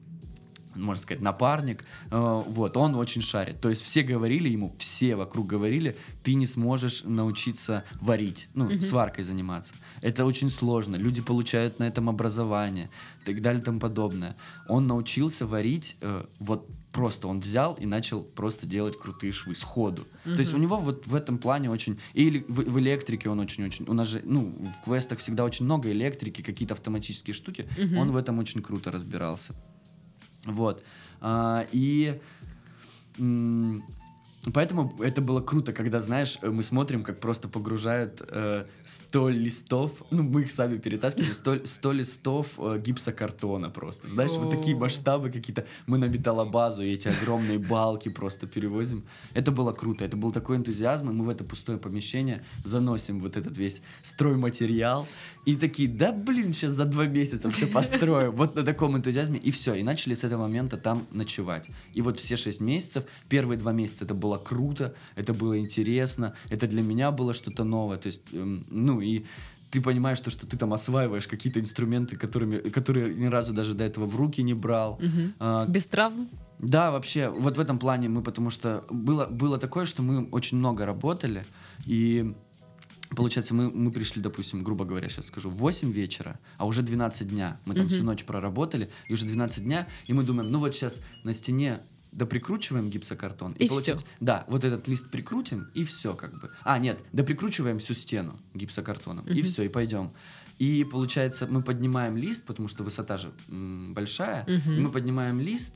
[0.76, 3.62] можно сказать, напарник, э, вот, он очень шарит.
[3.62, 8.82] То есть все говорили ему, все вокруг говорили, ты не сможешь научиться варить, ну, Мгм.
[8.82, 9.76] сваркой заниматься.
[10.02, 12.90] Это очень сложно, люди получают на этом образование,
[13.22, 14.36] и так далее и тому подобное.
[14.68, 20.06] Он научился варить, э, вот просто он взял и начал просто делать крутые швы сходу.
[20.24, 22.00] То есть у него вот в этом плане очень...
[22.14, 23.86] Или в, в электрике он очень-очень...
[23.88, 27.68] У нас же, ну, в квестах всегда очень много электрики, какие-то автоматические штуки.
[27.78, 27.98] Мгм.
[27.98, 29.54] Он в этом очень круто разбирался.
[30.46, 30.84] Вот.
[31.22, 32.20] А, и
[33.18, 33.84] м,
[34.54, 40.04] поэтому это было круто, когда, знаешь, э, мы смотрим, как просто погружают э, 100 листов,
[40.12, 44.08] ну, мы их сами перетаскивали, 100, 100 листов э, гипсокартона просто.
[44.08, 45.66] Знаешь, вот такие масштабы какие-то.
[45.88, 49.04] Мы на металлобазу и эти огромные балки просто перевозим.
[49.34, 53.36] Это было круто, это был такой энтузиазм, и мы в это пустое помещение заносим вот
[53.36, 55.08] этот весь стройматериал.
[55.46, 58.32] И такие, да блин, сейчас за два месяца все построим.
[58.32, 59.38] Вот на таком энтузиазме.
[59.40, 61.70] И все, и начали с этого момента там ночевать.
[61.94, 66.68] И вот все шесть месяцев, первые два месяца это было круто, это было интересно, это
[66.68, 67.98] для меня было что-то новое.
[67.98, 69.24] То есть, эм, ну и
[69.72, 73.84] ты понимаешь, то, что ты там осваиваешь какие-то инструменты, которыми, которые ни разу даже до
[73.84, 75.00] этого в руки не брал.
[75.02, 75.34] Мгм.
[75.40, 76.28] А, Без травм?
[76.60, 80.58] да, вообще, вот в этом плане мы, потому что было, было такое, что мы очень
[80.58, 81.44] много работали,
[81.88, 82.34] и
[83.16, 87.28] получается, мы, мы пришли, допустим, грубо говоря, сейчас скажу, в 8 вечера, а уже 12
[87.30, 87.60] дня.
[87.66, 87.94] Мы там Мгм.
[87.94, 91.80] всю ночь проработали, и уже 12 дня, и мы думаем, ну вот сейчас на стене
[92.12, 93.54] доприкручиваем гипсокартон.
[93.54, 96.50] И получается- Да, вот этот лист прикрутим, и все как бы.
[96.64, 99.44] А, нет, доприкручиваем всю стену гипсокартоном, и Мгм.
[99.44, 100.12] все, и пойдем.
[100.58, 104.74] И получается, мы поднимаем лист, потому что высота же м, большая, Мгм.
[104.78, 105.74] и мы поднимаем лист,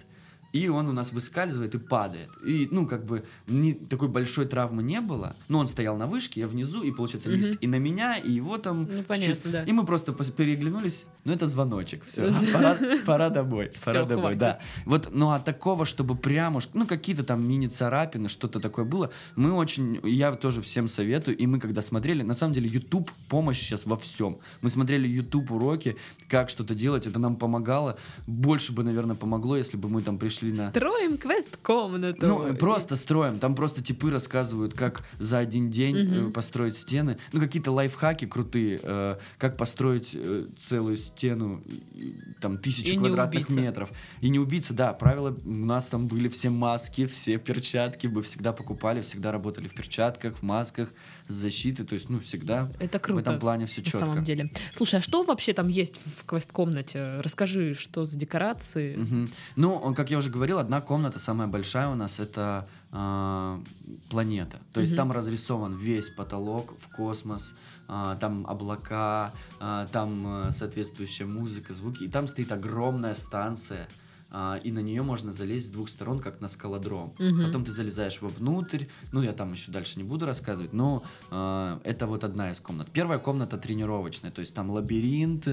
[0.54, 2.30] и он у нас выскальзывает и падает.
[2.46, 5.36] И, ну, как бы, ни, такой большой травмы не было.
[5.50, 7.58] Но он стоял на вышке, я внизу, и, получается, лист Мгм.
[7.60, 8.88] и на меня, и его там...
[8.90, 9.64] Ну, чуть- да.
[9.64, 11.06] И мы просто переглянулись.
[11.26, 12.06] Ну, это звоночек.
[12.06, 13.72] Все, пора, пора домой.
[13.84, 14.60] Пора домой, да.
[14.86, 19.54] Вот, ну, а такого, чтобы прямо, уж- ну, какие-то там мини-царапины, что-то такое было, мы
[19.54, 23.86] очень, я тоже всем советую, и мы когда смотрели, на самом деле, YouTube помощь сейчас
[23.86, 24.38] во всем.
[24.62, 25.96] Мы смотрели YouTube уроки,
[26.28, 27.98] как что-то делать, это нам помогало.
[28.28, 30.70] Больше бы, наверное, помогло, если бы мы там пришли на...
[30.70, 32.26] Строим квест-комнату.
[32.28, 33.40] Ну, просто строим.
[33.40, 37.18] Там просто типы рассказывают, как за один день э, построить стены.
[37.32, 38.80] Ну, какие-то лайфхаки крутые.
[38.82, 41.62] э, как построить э, целую стену,
[41.94, 43.92] и- там, тысячу И квадратных метров.
[44.22, 44.94] И не убиться, да.
[44.94, 48.08] Правила у нас там были все маски, все перчатки.
[48.08, 50.90] Мы всегда покупали, всегда работали в перчатках, в масках,
[51.28, 51.84] с защитой.
[51.86, 53.20] То есть, ну, всегда Это круто.
[53.20, 54.00] в этом плане все На четко.
[54.00, 54.52] самом деле.
[54.74, 57.20] Слушай, а что вообще там есть в квест-комнате?
[57.22, 58.96] Расскажи, что за декорации?
[58.96, 59.30] Мгм.
[59.56, 63.62] Ну, как я уже говорил, одна комната самая большая у нас это а,
[64.10, 64.60] планета.
[64.74, 64.98] То есть Мгм.
[64.98, 67.56] там разрисован весь потолок в космос,
[67.88, 72.04] а, там облака, а, там а, соответствующая музыка, звуки.
[72.04, 73.88] И там стоит огромная станция.
[74.36, 77.14] а, и на нее можно залезть с двух сторон, как на скалодром.
[77.20, 77.46] Мгм.
[77.46, 78.86] Потом ты залезаешь вовнутрь.
[79.12, 82.90] Ну, я там еще дальше не буду рассказывать, но а, это вот одна из комнат.
[82.92, 85.48] Первая комната тренировочная, то есть там лабиринт,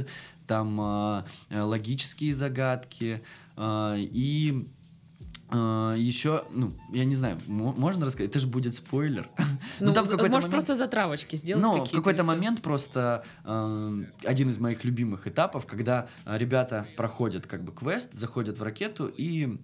[0.46, 0.80] там
[1.50, 3.22] э, логические загадки
[3.99, 4.68] и
[5.53, 8.31] а, еще, ну, я не знаю, мо- можно рассказать?
[8.31, 9.29] Это же будет спойлер.
[9.81, 13.25] Ну, там в за- какой-то можешь момент- просто затравочки сделать ну, в какой-то момент просто
[13.44, 18.62] э, один из моих любимых этапов, когда э, ребята проходят как бы квест, заходят в
[18.62, 19.59] ракету и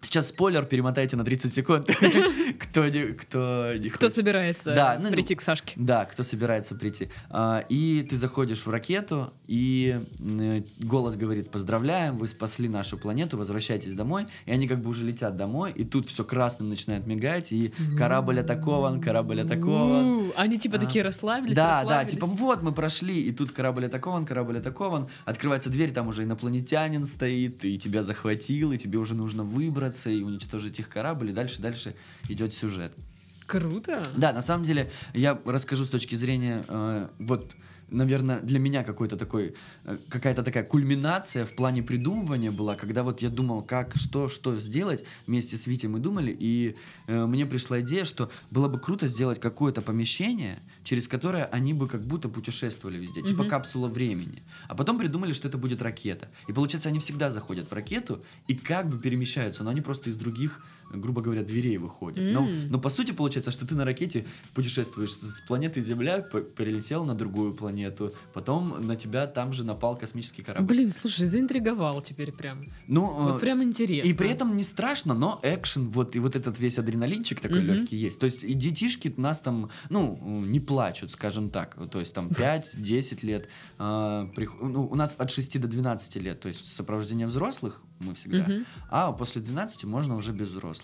[0.00, 1.86] Сейчас спойлер, перемотайте на 30 секунд.
[2.58, 4.14] Кто не, кто не Кто хочет.
[4.16, 5.74] собирается Да, ну, прийти к Сашке?
[5.76, 7.08] Да, кто собирается прийти.
[7.30, 13.36] А, И ты заходишь в ракету, и м, голос говорит, поздравляем, вы спасли нашу планету,
[13.38, 14.26] возвращайтесь домой.
[14.46, 18.40] И они как бы уже летят домой, и тут все красным начинает мигать, и корабль
[18.40, 20.32] атакован, корабль атакован.
[20.36, 22.10] Они типа А, такие расслабились, Да, да, расслабились.
[22.12, 27.04] типа вот мы прошли, и тут корабль атакован, корабль атакован, открывается дверь, там уже инопланетянин
[27.04, 31.60] стоит, и тебя захватил, и тебе уже нужно выбраться и уничтожить их корабль, и дальше,
[31.60, 31.94] дальше
[32.28, 32.94] идет сюжет.
[33.46, 34.02] Круто.
[34.14, 37.56] Да, на самом деле, я расскажу с точки зрения, э, вот,
[37.90, 43.22] наверное, для меня какой-то такой, э, какая-то такая кульминация в плане придумывания была, когда вот
[43.22, 47.80] я думал, как, что, что сделать, вместе с Витей мы думали, и э, мне пришла
[47.80, 52.98] идея, что было бы круто сделать какое-то помещение, через которое они бы как будто путешествовали
[52.98, 53.50] везде, типа Мгм.
[53.50, 54.42] капсула времени.
[54.68, 56.28] А потом придумали, что это будет ракета.
[56.48, 60.14] И получается, они всегда заходят в ракету и как бы перемещаются, но они просто из
[60.16, 62.32] других, грубо говоря, дверей выходят.
[62.34, 62.70] Но, М.
[62.70, 67.54] но по сути получается, что ты на ракете путешествуешь с планеты Земля, перелетел на другую
[67.54, 70.66] планету, потом на тебя там же напал космический корабль.
[70.66, 72.66] Блин, слушай, заинтриговал теперь прям.
[72.86, 74.08] Ну, Вот э, прям интересно.
[74.08, 77.72] и при этом не страшно, но экшен, вот и вот этот весь адреналинчик такой Мгм.
[77.74, 78.18] легкий есть.
[78.20, 81.76] То есть и детишки у нас там, ну, не плачут, скажем так.
[81.90, 83.48] То есть там 5-10 лет.
[83.78, 86.40] а, прих- ну, у нас от 6 до 12 лет.
[86.40, 88.44] То есть сопровождение взрослых мы всегда.
[88.44, 88.64] Мгм.
[88.90, 90.77] А после 12 можно уже без взрослых.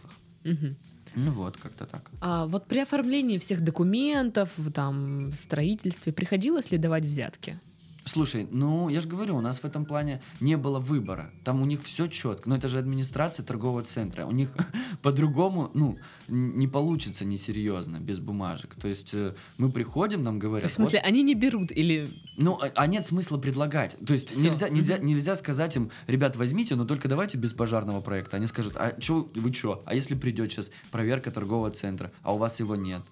[0.45, 0.77] Мгм.
[1.17, 2.11] Ну вот, как-то так.
[2.21, 7.59] А вот при оформлении всех документов, там, строительстве, приходилось ли давать взятки?
[8.05, 11.31] Слушай, ну я же говорю, у нас в этом плане не было выбора.
[11.43, 12.49] Там у них все четко.
[12.49, 14.27] Но это же администрация торгового центра.
[14.27, 14.51] У них
[15.03, 18.75] по-другому, ну, не получится несерьезно, без бумажек.
[18.75, 20.71] То есть э, мы приходим, нам говорят.
[20.71, 22.11] в смысле, вот- они не берут или...
[22.37, 23.97] ну, а, а нет смысла предлагать.
[24.07, 28.37] То есть нельзя, нельзя, нельзя сказать им, ребят, возьмите, но только давайте без пожарного проекта.
[28.37, 29.83] Они скажут, а чё, вы что?
[29.87, 33.03] А если придет сейчас проверка торгового центра, а у вас его нет?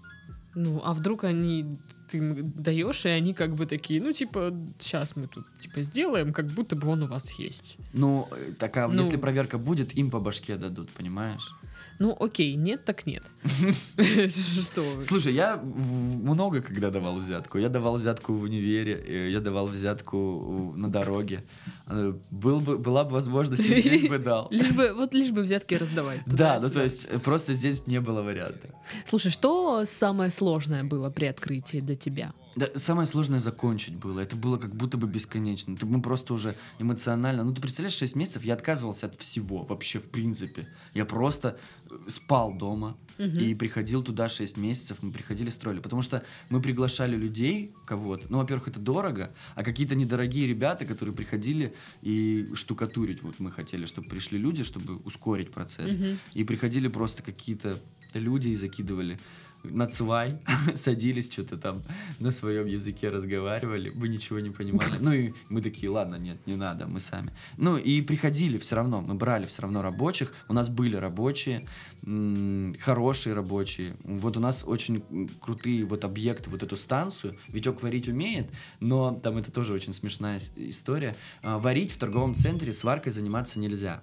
[0.55, 1.79] Ну, а вдруг они...
[2.13, 6.33] Ты им даешь, и они как бы такие, ну, типа, сейчас мы тут, типа, сделаем,
[6.33, 7.79] как будто бы он у вас есть.
[7.95, 9.01] Ну, э, так а Ну.
[9.01, 11.55] если проверка будет, им по башке дадут, понимаешь?
[12.03, 13.23] Ну, окей, нет, так нет.
[14.61, 15.01] Что?
[15.01, 17.59] Слушай, я много когда давал взятку.
[17.59, 21.45] Я давал взятку в универе, э, я давал взятку на дороге.
[21.87, 24.49] Э, Был бы, была бы возможность, здесь бы дал.
[24.51, 26.21] Лишь бы, вот лишь бы взятки раздавать.
[26.27, 28.69] Да, ну то есть э, просто здесь не было варианта.
[29.05, 32.33] Слушай, что самое сложное было при открытии для тебя?
[32.55, 34.21] Да, самое сложное закончить было.
[34.21, 35.75] Это было как будто бы бесконечно.
[35.75, 37.45] Это мы просто уже эмоционально.
[37.45, 40.69] Ну, ты представляешь, 6 месяцев я отказывался от всего, вообще, в принципе.
[40.95, 41.59] Я просто
[41.91, 44.99] э, спал дома и приходил туда 6 месяцев.
[45.01, 45.81] Мы приходили, строили.
[45.81, 48.27] Потому что мы приглашали людей, кого-то.
[48.29, 53.23] Ну, во-первых, это дорого, а какие-то недорогие ребята, которые приходили и штукатурить.
[53.23, 55.99] Вот мы хотели, чтобы пришли люди, чтобы ускорить процесс.
[56.35, 57.79] И приходили просто какие-то
[58.15, 59.19] люди и закидывали
[59.65, 60.39] на цвай,
[60.75, 61.83] садились, что-то там
[62.21, 64.97] на своем языке разговаривали, мы ничего не понимали.
[65.01, 67.33] Ну и мы такие, ладно, нет, не надо, мы сами.
[67.57, 71.67] Ну и приходили все равно, мы брали все равно рабочих, у нас были рабочие,
[72.05, 73.97] м, хорошие рабочие.
[74.05, 75.03] Вот у нас очень
[75.41, 77.37] крутые вот объекты, вот эту станцию.
[77.49, 81.17] Витек варить умеет, но там это тоже очень смешная история.
[81.43, 84.03] А, Варить в торговом центре сваркой заниматься нельзя.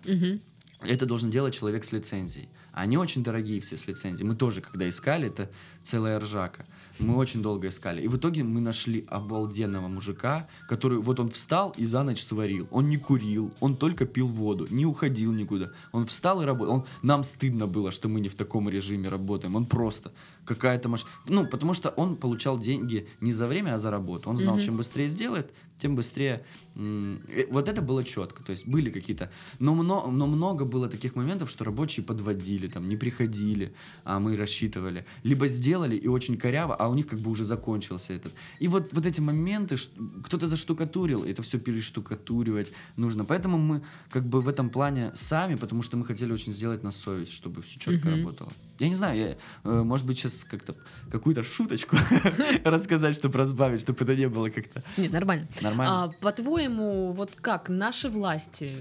[0.81, 2.47] Это должен делать человек с лицензией.
[2.71, 4.27] Они очень дорогие все с лицензией.
[4.27, 5.49] Мы тоже, когда искали, это
[5.83, 6.65] целая ржака.
[6.99, 8.01] Мы очень долго искали.
[8.01, 12.67] И в итоге мы нашли обалденного мужика, который вот он встал и за ночь сварил.
[12.71, 15.71] Он не курил, он только пил воду, не уходил никуда.
[15.93, 16.75] Он встал и работал.
[16.75, 19.55] Он, нам стыдно было, что мы не в таком режиме работаем.
[19.55, 20.11] Он просто
[20.49, 21.05] какая-то маш...
[21.27, 24.29] Ну, потому что он получал деньги не за время, а за работу.
[24.29, 24.65] Он знал, Мгм.
[24.65, 26.41] чем быстрее сделает, тем быстрее...
[26.75, 28.43] э, Вот это было четко.
[28.43, 29.29] То есть были какие-то...
[29.59, 33.71] Но, мно- но много было таких моментов, что рабочие подводили, там, не приходили,
[34.03, 35.05] а мы рассчитывали.
[35.23, 38.31] Либо сделали и очень коряво, а у них как бы уже закончился этот.
[38.61, 39.75] И вот, вот эти моменты,
[40.23, 43.23] кто-то заштукатурил, это все перештукатуривать нужно.
[43.25, 46.91] Поэтому мы как бы в этом плане сами, потому что мы хотели очень сделать на
[46.91, 48.17] совесть, чтобы все четко Мгм.
[48.17, 48.51] работало.
[48.79, 50.75] Я не знаю, я, э, может быть, сейчас как-то
[51.11, 51.97] какую-то шуточку
[52.63, 55.47] рассказать, чтобы разбавить, чтобы это не было как-то Нет, нормально.
[55.61, 56.03] нормально.
[56.03, 58.77] А, по-твоему, вот как наши власти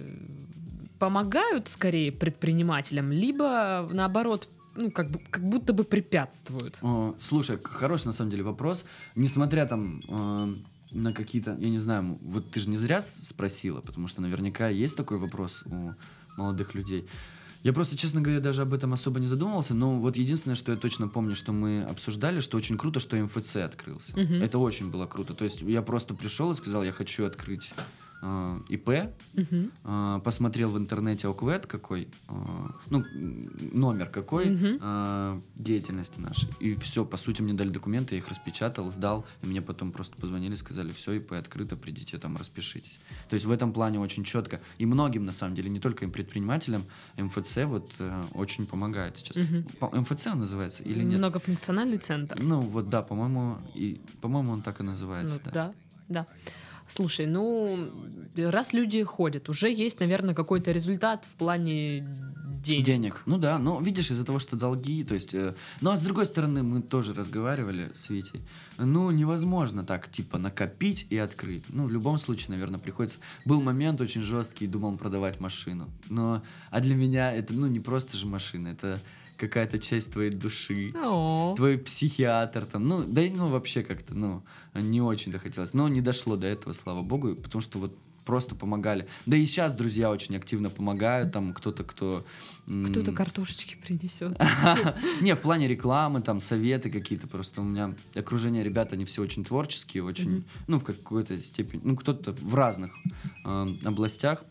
[0.99, 6.79] помогают скорее предпринимателям, либо наоборот, ну, как, бы, как будто бы препятствуют?
[6.83, 8.85] О, слушай, хороший на самом деле вопрос.
[9.17, 10.55] Несмотря там э,
[10.93, 14.97] на какие-то, я не знаю, вот ты же не зря спросила, потому что наверняка есть
[14.97, 15.95] такой вопрос у
[16.37, 17.09] молодых людей.
[17.63, 20.79] Я просто, честно говоря, даже об этом особо не задумывался, но вот единственное, что я
[20.79, 24.17] точно помню, что мы обсуждали, что очень круто, что МФЦ открылся.
[24.17, 24.43] Мгм.
[24.43, 25.35] Это очень было круто.
[25.35, 27.73] То есть я просто пришел и сказал, я хочу открыть
[28.23, 28.89] э, ИП,
[29.35, 29.71] Мгм.
[29.85, 33.05] а, посмотрел в интернете ОКВЭД какой, а, ну,
[33.73, 34.79] номер какой Мгм.
[34.81, 36.49] а, деятельности нашей.
[36.61, 40.17] И все, по сути, мне дали документы, я их распечатал, сдал, и мне потом просто
[40.17, 42.99] позвонили, сказали, все, ИП открыто, придите там, распишитесь.
[43.29, 44.61] То есть в этом плане очень четко.
[44.79, 46.85] И многим, на самом деле, не только им предпринимателям,
[47.17, 49.37] МФЦ вот э, очень помогает сейчас.
[49.79, 51.19] По- МФЦ он называется или нет?
[51.19, 52.37] Многофункциональный центр.
[52.41, 55.53] Ну, вот да, по-моему, и, по-моему, он так и называется, Ну, да.
[55.53, 55.75] да,
[56.09, 56.27] да.
[56.89, 57.93] Слушай, ну,
[58.37, 62.09] раз люди ходят, уже есть, наверное, какой-то результат в плане
[62.65, 62.87] денег.
[62.87, 63.23] Денег.
[63.27, 65.35] Ну да, но видишь, из-за того, что долги, то есть...
[65.35, 68.43] э, ну а с другой стороны, мы тоже разговаривали с Витей.
[68.79, 71.65] Ну, невозможно так, типа, накопить и открыть.
[71.69, 73.19] Ну, в любом случае, наверное, приходится...
[73.45, 75.89] Был момент очень жесткий, думал продавать машину.
[76.09, 76.43] Но...
[76.71, 79.01] А для меня это, ну, не просто же машина, это
[79.39, 80.91] какая-то часть твоей души.
[81.57, 84.43] Твой психиатр там, ну, да и ну вообще как-то, ну,
[84.75, 85.75] не очень-то хотелось.
[85.75, 87.97] Но не дошло до этого, слава богу, потому что вот
[88.29, 89.09] просто помогали.
[89.25, 92.23] Да и сейчас друзья очень активно помогают, там кто-то, кто...
[92.67, 94.39] кто-то картошечки принесет.
[95.23, 97.27] не, в плане рекламы, там, советы какие-то.
[97.27, 101.97] Просто у меня окружение ребят, они все очень творческие, очень, ну, в какой-то степени, ну,
[101.97, 102.93] кто-то в разных
[103.47, 104.45] э, областях,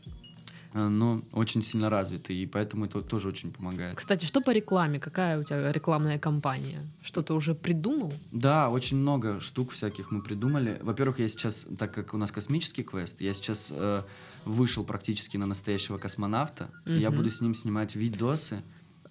[0.73, 3.95] но очень сильно развиты, и поэтому это тоже очень помогает.
[3.95, 4.99] Кстати, что по рекламе?
[4.99, 6.79] Какая у тебя рекламная кампания?
[7.01, 8.13] Что ты уже придумал?
[8.31, 10.79] Да, очень много штук всяких мы придумали.
[10.81, 14.03] Во-первых, я сейчас, так как у нас космический квест, я сейчас э,
[14.45, 16.69] вышел практически на настоящего космонавта.
[16.85, 18.63] и Я буду с ним снимать видосы.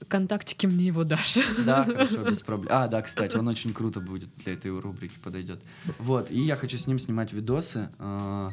[0.08, 1.38] Контактики мне его дашь.
[1.64, 2.70] Да, хорошо, без проблем.
[2.70, 5.62] А, да, кстати, он очень круто будет для этой рубрики подойдет.
[5.98, 8.50] Вот, и я хочу с ним снимать видосы, э,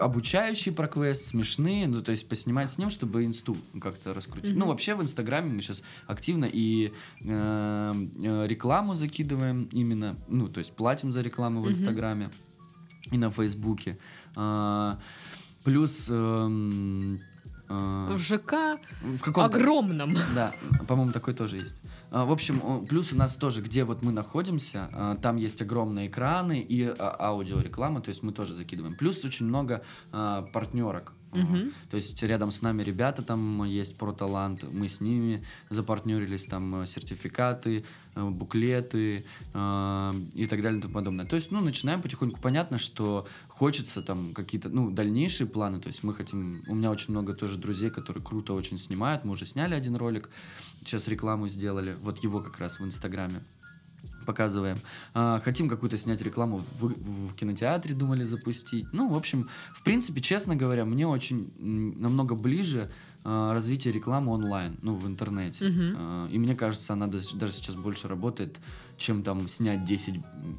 [0.00, 4.50] обучающие про квест, смешные, ну, то есть поснимать с ним, чтобы инсту как-то раскрутить.
[4.52, 4.60] Мгм.
[4.60, 10.58] Ну, вообще в Инстаграме мы сейчас активно и э, э, рекламу закидываем именно, ну, то
[10.58, 11.72] есть платим за рекламу в Мгм.
[11.72, 12.30] Инстаграме
[13.10, 13.98] и на Фейсбуке.
[14.36, 14.98] А,
[15.64, 16.08] плюс...
[16.10, 17.20] эм,
[17.68, 20.16] э, В ЖК в каком огромном.
[20.34, 20.52] да,
[20.86, 21.74] по-моему, такой тоже есть.
[22.12, 26.08] А, В общем, плюс у нас тоже, где вот мы находимся, а, там есть огромные
[26.08, 28.94] экраны и а, аудиореклама, то есть мы тоже закидываем.
[28.94, 31.12] Плюс очень много партнерок.
[31.16, 31.72] А, Мгм.
[31.90, 36.82] То есть рядом с нами ребята, там есть про талант, мы с ними запартнерились, там
[36.82, 41.24] э, сертификаты, э, буклеты э, и так далее и тому подобное.
[41.24, 42.38] То есть, ну, начинаем потихоньку.
[42.38, 43.26] Понятно, что
[43.62, 47.58] хочется там какие-то, ну, дальнейшие планы, то есть мы хотим, у меня очень много тоже
[47.58, 50.30] друзей, которые круто очень снимают, мы уже сняли один ролик,
[50.80, 53.40] сейчас рекламу сделали, вот его как раз в Инстаграме.
[54.26, 54.78] показываем.
[55.14, 58.86] А, хотим какую-то снять рекламу в, в- в кинотеатре, думали запустить.
[58.92, 61.52] Ну, в общем, в принципе, честно говоря, мне очень
[61.98, 62.88] намного ближе
[63.24, 65.64] а, развитие рекламы онлайн, ну, в интернете.
[65.68, 65.94] Мгм.
[65.96, 68.60] А, и мне кажется, она даже сейчас больше работает,
[68.96, 70.14] чем там снять 10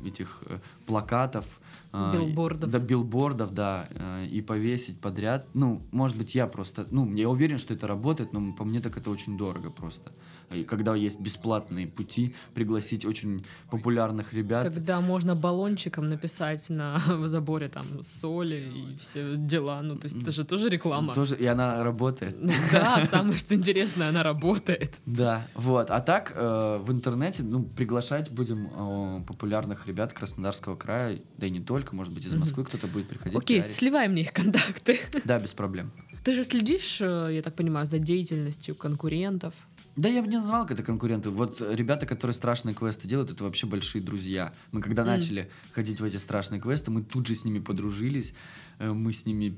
[0.06, 1.46] этих э, плакатов.
[1.92, 2.70] а, Билбордов.
[2.70, 5.46] Да, билбордов, да, э, и повесить подряд.
[5.54, 8.98] Ну, может быть, я просто, ну, я уверен, что это работает, но по мне так
[8.98, 10.12] это очень дорого просто.
[10.56, 14.64] И когда есть бесплатные пути, пригласить очень популярных ребят.
[14.64, 19.82] Когда можно баллончиком написать на заборе там соли и все дела.
[19.82, 21.14] Ну, то есть это же тоже реклама.
[21.14, 22.36] Тоже, и она работает.
[22.40, 24.96] Ну да, самое что интересное, она работает.
[25.06, 25.90] Да, вот.
[25.90, 31.50] А так э, в интернете, ну, приглашать будем э, популярных ребят Краснодарского края, да и
[31.50, 32.34] не только, может быть, из.
[32.36, 33.38] Москвы кто-то будет приходить.
[33.38, 33.76] Окей, пиарить.
[33.76, 35.00] сливай мне их контакты.
[35.26, 35.92] Да, без проблем.
[36.24, 39.54] Ты же следишь, э, я так понимаю, за деятельностью конкурентов.
[39.96, 41.30] Да я бы не назвал это конкуренты.
[41.30, 44.52] Вот ребята, которые страшные квесты делают, это вообще большие друзья.
[44.72, 45.08] Мы когда М.
[45.10, 48.34] начали ходить в эти страшные квесты, мы тут же с ними подружились.
[48.80, 49.56] Э, Мы с ними...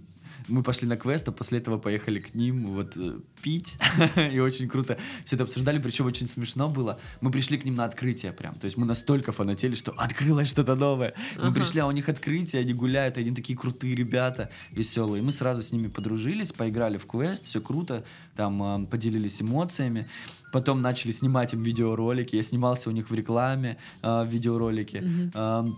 [0.47, 3.77] Мы пошли на квест, а после этого поехали к ним вот э, пить.
[4.33, 6.99] И очень круто все это обсуждали, причем очень смешно было.
[7.21, 8.55] Мы пришли к ним на открытие прям.
[8.55, 11.13] То есть мы настолько фанатели, что открылось что-то новое.
[11.37, 15.23] Мы пришли, а у них открытие, они гуляют, они такие крутые ребята, веселые.
[15.23, 18.03] Мы сразу с ними подружились, поиграли в квест, все круто,
[18.35, 20.07] там э, поделились эмоциями.
[20.51, 22.35] Потом начали снимать им видеоролики.
[22.35, 25.01] Я снимался у них в рекламе э, в видеоролике.
[25.01, 25.75] Мгм.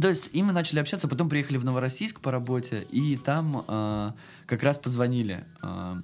[0.00, 4.12] То есть, и мы начали общаться, потом приехали в Новороссийск по работе, и там э,
[4.46, 5.96] как раз позвонили э,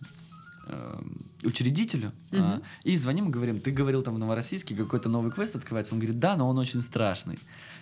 [0.69, 1.01] э,
[1.45, 2.63] учредителю, э, Мгм.
[2.85, 5.95] и звоним и говорим, ты говорил там в Новороссийске какой-то новый квест открывается.
[5.95, 7.39] Он говорит, да, но он очень страшный.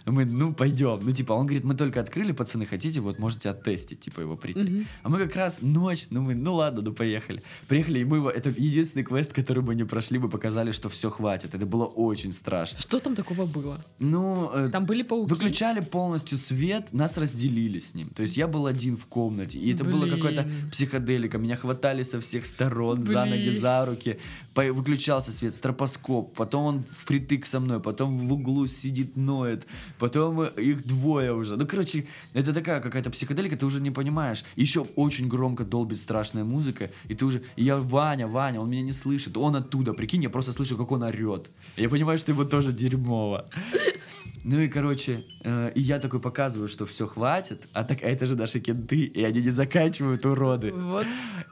[0.06, 1.00] Мы, ну, пойдем.
[1.02, 4.68] Ну, типа, он говорит, мы только открыли, пацаны, хотите, вот можете оттестить, типа, его прийти.
[4.68, 4.86] Мгм.
[5.02, 7.42] А мы как раз ночь, ну мы, ну ладно, ну поехали.
[7.68, 11.08] Приехали, и мы, его- это единственный квест, который мы не прошли, мы показали, что все
[11.08, 11.54] хватит.
[11.54, 12.80] Это было очень страшно.
[12.80, 13.82] Что там такого было?
[13.98, 15.30] Ну, э, Там были пауки?
[15.30, 18.08] Выключали полностью свет, нас разделили с ним.
[18.10, 20.16] То есть я был один в комнате, и это было Блин.
[20.16, 21.38] какое-то психоделика.
[21.38, 23.58] Меня хватали со всех сторон, за ноги, Блин.
[23.58, 24.18] за руки.
[24.54, 26.34] Выключался свет, стропоскоп.
[26.34, 29.66] Потом он впритык со мной, потом в углу сидит, ноет.
[29.98, 31.56] Потом их двое уже.
[31.56, 34.44] Ну, короче, это такая какая-то психоделика, ты уже не понимаешь.
[34.56, 37.42] Еще очень громко долбит страшная музыка, и ты уже...
[37.56, 39.36] Я, Ваня, Ваня, он меня не слышит.
[39.36, 41.50] Он оттуда, прикинь, я просто слышу, как он орет.
[41.76, 43.46] Я понимаю, что ему тоже дерьмово.
[44.44, 48.26] Ну и, короче, э, и я такой показываю, что все хватит, а так а это
[48.26, 50.70] же наши кенты, и они не заканчивают уроды.
[50.70, 51.06] Вот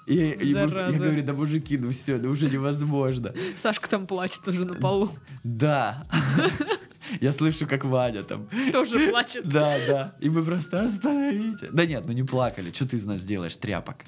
[0.07, 3.33] И, и я говорю, да мужики, ну все, ну уже невозможно.
[3.57, 5.11] Сашка там плачет уже на полу.
[5.43, 6.07] Да.
[7.21, 8.49] Я слышу, как Ваня там.
[8.73, 9.49] Тоже плачет.
[9.49, 10.15] Да, да.
[10.21, 11.69] И мы просто остановите.
[11.73, 12.71] Да нет, ну не плакали.
[12.73, 14.05] Что ты из нас делаешь, тряпок?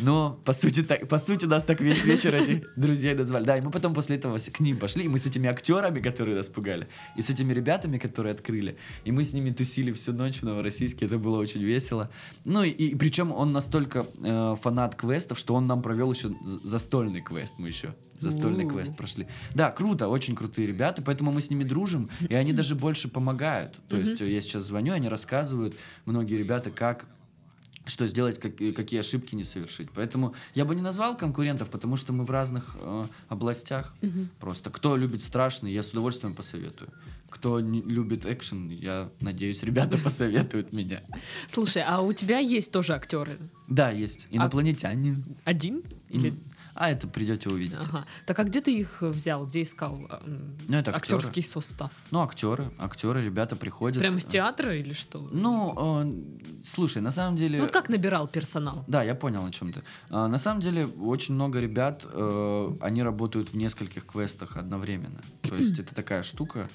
[0.00, 3.44] Но, по сути, так, по сути, нас так весь вечер этих друзей назвали.
[3.44, 6.36] Да, и мы потом после этого к ним пошли, и мы с этими актерами, которые
[6.36, 10.38] нас пугали, и с этими ребятами, которые открыли, и мы с ними тусили всю ночь
[10.38, 12.10] в Новороссийске, это было очень весело.
[12.44, 17.20] Ну, и, и причем он настолько э, фанат квестов, что он нам провел еще застольный
[17.20, 19.26] квест, мы еще застольный квест прошли.
[19.54, 23.80] Да, круто, очень крутые ребята, поэтому мы с ними дружим, и они даже больше помогают.
[23.88, 27.06] То есть э, я сейчас звоню, они рассказывают, многие ребята, как
[27.86, 29.88] что сделать, как- какие ошибки не совершить.
[29.94, 33.94] Поэтому я бы не назвал конкурентов, потому что мы в разных э, областях.
[34.40, 36.90] Просто кто любит страшный, я с удовольствием посоветую.
[37.28, 41.00] Кто не любит экшен, я надеюсь, ребята посоветуют меня.
[41.48, 43.36] Слушай, а у тебя есть тоже актеры?
[43.68, 45.16] Да, есть инопланетяне.
[45.44, 45.82] Один?
[46.10, 46.32] Или...
[46.74, 47.78] А это придете увидеть.
[47.88, 48.04] Ага.
[48.26, 49.46] Так а где ты их взял?
[49.46, 49.94] Где искал
[50.26, 51.18] м, Ну, это актеры.
[51.18, 51.92] актерский состав?
[52.10, 53.98] Ну, актеры, актеры, ребята приходят.
[54.00, 55.20] Прямо с э, театра или что?
[55.32, 57.58] Ну, э, слушай, на самом деле...
[57.58, 58.84] Ну, вот как набирал персонал?
[58.88, 59.82] Да, я понял, о чем ты.
[60.10, 65.22] А, на самом деле, очень много ребят, э, они работают в нескольких квестах одновременно.
[65.42, 66.68] То есть это такая штука,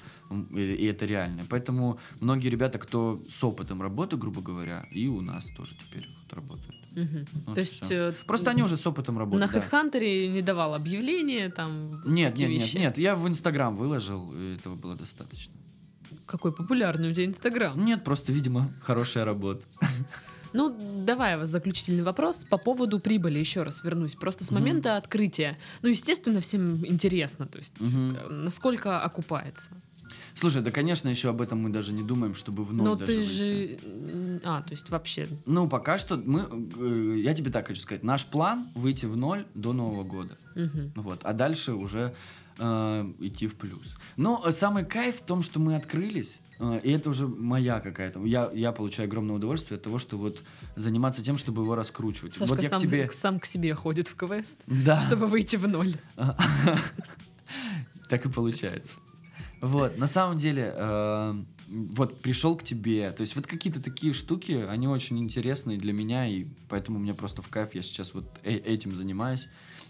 [0.50, 1.44] и, и это реально.
[1.48, 6.32] Поэтому многие ребята, кто с опытом работы, грубо говоря, и у нас тоже теперь вот
[6.32, 6.79] работают.
[6.92, 7.26] Мгм.
[7.46, 7.94] Вот То есть всё.
[8.10, 9.52] э, Просто они уже с опытом на работают.
[9.52, 9.58] да.
[9.82, 12.02] HeadHunter не давал объявления там?
[12.04, 12.76] Нет, нет, нет, вещи?
[12.76, 12.98] нет.
[12.98, 15.52] Я в Инстаграм выложил, и этого было достаточно.
[16.26, 17.84] Какой популярный у тебя Инстаграм.
[17.84, 19.66] Нет, просто, видимо, хорошая работа.
[20.52, 20.76] Ну,
[21.06, 23.38] давай заключительный вопрос по поводу прибыли.
[23.38, 24.16] Еще раз вернусь.
[24.16, 25.56] Просто с момента открытия.
[25.82, 27.46] Ну, естественно, всем интересно.
[27.46, 29.70] То есть, э, насколько окупается.
[30.34, 33.12] Слушай, да, конечно, еще об этом мы даже не думаем, чтобы в ноль Но даже
[33.12, 33.30] ты выйти.
[33.30, 34.40] же...
[34.44, 35.28] А, то есть вообще...
[35.46, 36.46] Ну, пока что мы,
[36.78, 40.36] э, я тебе так хочу сказать, наш план выйти в ноль до Нового года.
[40.54, 40.92] мгм.
[40.96, 42.14] Вот, а дальше уже
[42.58, 43.96] э, идти в плюс.
[44.16, 48.24] Но э, самый кайф в том, что мы открылись, э, и это уже моя какая-то.
[48.24, 50.38] Я, я получаю огромное удовольствие от того, что вот
[50.76, 52.34] заниматься тем, чтобы его раскручивать.
[52.34, 53.10] Сашка вот я сам, к тебе.
[53.10, 55.00] сам к себе ходит в квест, Да.
[55.02, 55.96] чтобы выйти в ноль.
[58.08, 58.96] Так и получается.
[59.60, 61.34] Вот, на самом деле, э,
[61.68, 66.26] вот пришел к тебе, то есть вот какие-то такие штуки, они очень интересные для меня,
[66.26, 69.48] и поэтому мне просто в кайф, я сейчас вот э- этим занимаюсь,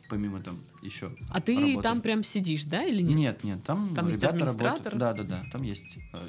[0.09, 1.83] помимо там еще А ты работы.
[1.83, 3.14] там прям сидишь, да, или нет?
[3.14, 4.93] Нет, нет, там, Там есть ребята администратор?
[4.93, 4.99] работают.
[4.99, 5.87] Да, да, да, там есть.
[6.12, 6.29] э,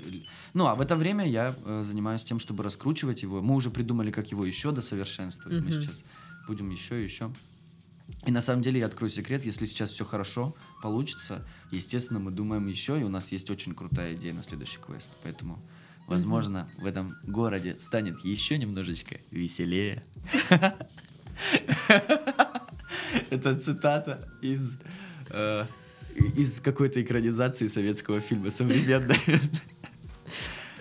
[0.53, 3.41] Ну, а в это время я занимаюсь тем, чтобы раскручивать его.
[3.41, 5.57] Мы уже придумали, как его еще досовершенствовать.
[5.63, 5.81] Мы Мгм.
[5.81, 6.03] сейчас
[6.47, 7.31] будем еще и еще.
[8.25, 12.67] И на самом деле я открою секрет, если сейчас все хорошо получится, естественно, мы думаем
[12.67, 15.09] еще, и у нас есть очень крутая идея на следующий квест.
[15.23, 15.59] Поэтому,
[16.07, 20.03] возможно, в этом городе станет еще немножечко веселее.
[23.29, 24.77] Это цитата из
[25.29, 25.65] э,
[26.35, 29.17] из какой-то экранизации советского фильма современной.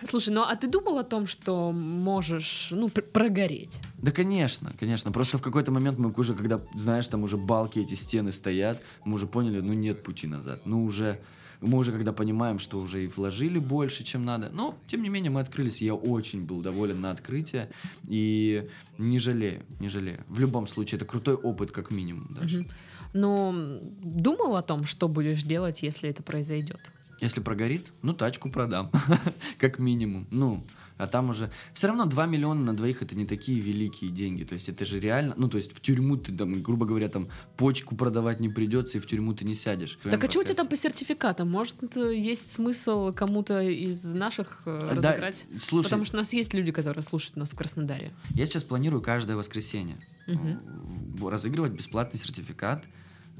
[0.05, 3.81] Слушай, ну а ты думал о том, что можешь, ну, пр- прогореть?
[3.99, 5.13] Да, конечно, конечно.
[5.13, 9.15] Просто в какой-то момент мы уже, когда, знаешь, там уже балки, эти стены стоят, мы
[9.15, 10.63] уже поняли, ну нет пути назад.
[10.65, 11.21] Ну уже,
[11.61, 14.51] мы уже когда понимаем, что уже и вложили больше, чем надо.
[14.53, 17.71] Но, тем не менее, мы открылись, я очень был доволен на открытие.
[18.09, 20.25] И не жалею, не жалею.
[20.29, 22.61] В любом случае, это крутой опыт, как минимум даже.
[22.61, 22.71] Мгм.
[23.13, 23.55] Но
[24.03, 26.81] думал о том, что будешь делать, если это произойдет?
[27.21, 28.91] Если прогорит, ну тачку продам,
[29.59, 30.27] как минимум.
[30.31, 30.63] Ну,
[30.97, 31.51] а там уже...
[31.73, 34.45] Все равно 2 миллиона на двоих это не такие великие деньги.
[34.45, 35.33] То есть это же реально...
[35.39, 39.01] Ну, то есть в тюрьму ты там, грубо говоря, там почку продавать не придется, и
[39.01, 39.99] в тюрьму ты не сядешь.
[40.03, 41.51] Так а что у тебя там по сертификатам?
[41.51, 45.47] Может, есть смысл кому-то из наших э, Да, разыграть?
[45.61, 48.13] слушай, Потому что у нас есть люди, которые слушают нас в Краснодаре.
[48.35, 49.97] я сейчас планирую каждое воскресенье
[50.27, 52.85] в- разыгрывать бесплатный сертификат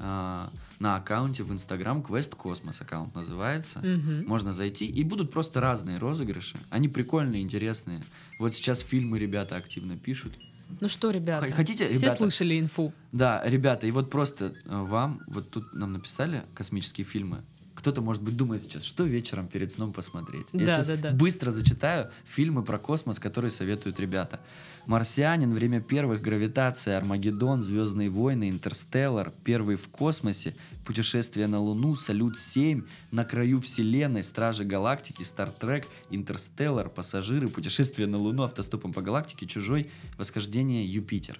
[0.03, 0.49] а,
[0.79, 3.79] на аккаунте в Инстаграм Квест Космос аккаунт называется.
[3.79, 4.25] Мгм.
[4.25, 6.57] Можно зайти, и будут просто разные розыгрыши.
[6.71, 8.01] Они прикольные, интересные.
[8.39, 10.33] Вот сейчас фильмы ребята активно пишут.
[10.79, 12.17] Ну что, ребята, хотите, все ребята?
[12.17, 12.93] слышали инфу.
[13.11, 17.43] Да, ребята, и вот просто э, вам, вот тут нам написали космические фильмы.
[17.81, 20.45] Кто-то, может быть, думает сейчас, что вечером перед сном посмотреть.
[20.53, 21.11] Я Да, сейчас да, да.
[21.13, 24.39] быстро зачитаю фильмы про космос, которые советуют ребята.
[24.85, 30.53] «Марсианин», «Время первых», «Гравитация», «Армагеддон», «Звездные войны», «Интерстеллар», «Первый в космосе»,
[30.85, 38.43] «Путешествие на Луну», «Салют-7», «На краю вселенной», «Стражи галактики», «Стартрек», «Интерстеллар», «Пассажиры», «Путешествие на Луну»,
[38.43, 41.39] «Автостопом по галактике», «Чужой», «Восхождение», «Юпитер».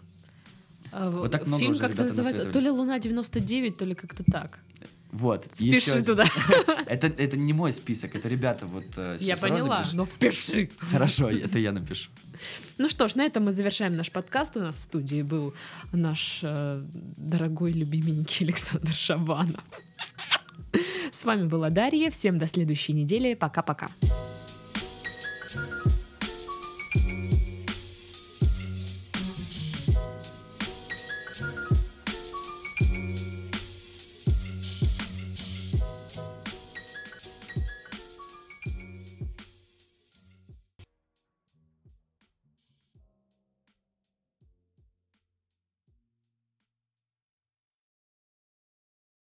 [0.91, 4.59] А, Вот так много Фильм как-то называется, то ли «Луна 99», то ли как-то так.
[5.11, 5.45] Вот.
[5.57, 6.25] Пиши еще туда.
[6.85, 9.93] Это, это не мой список, это ребята вот э, Я поняла, розыгрыш.
[9.93, 10.69] но впиши.
[10.91, 12.09] Хорошо, это я напишу.
[12.77, 14.57] Ну что ж, на этом мы завершаем наш подкаст.
[14.57, 15.53] У нас в студии был
[15.93, 16.83] наш э,
[17.17, 19.63] дорогой любименький Александр Шабанов.
[21.11, 22.09] С вами была Дарья.
[22.09, 23.33] Всем до следующей недели.
[23.33, 23.89] Пока-пока.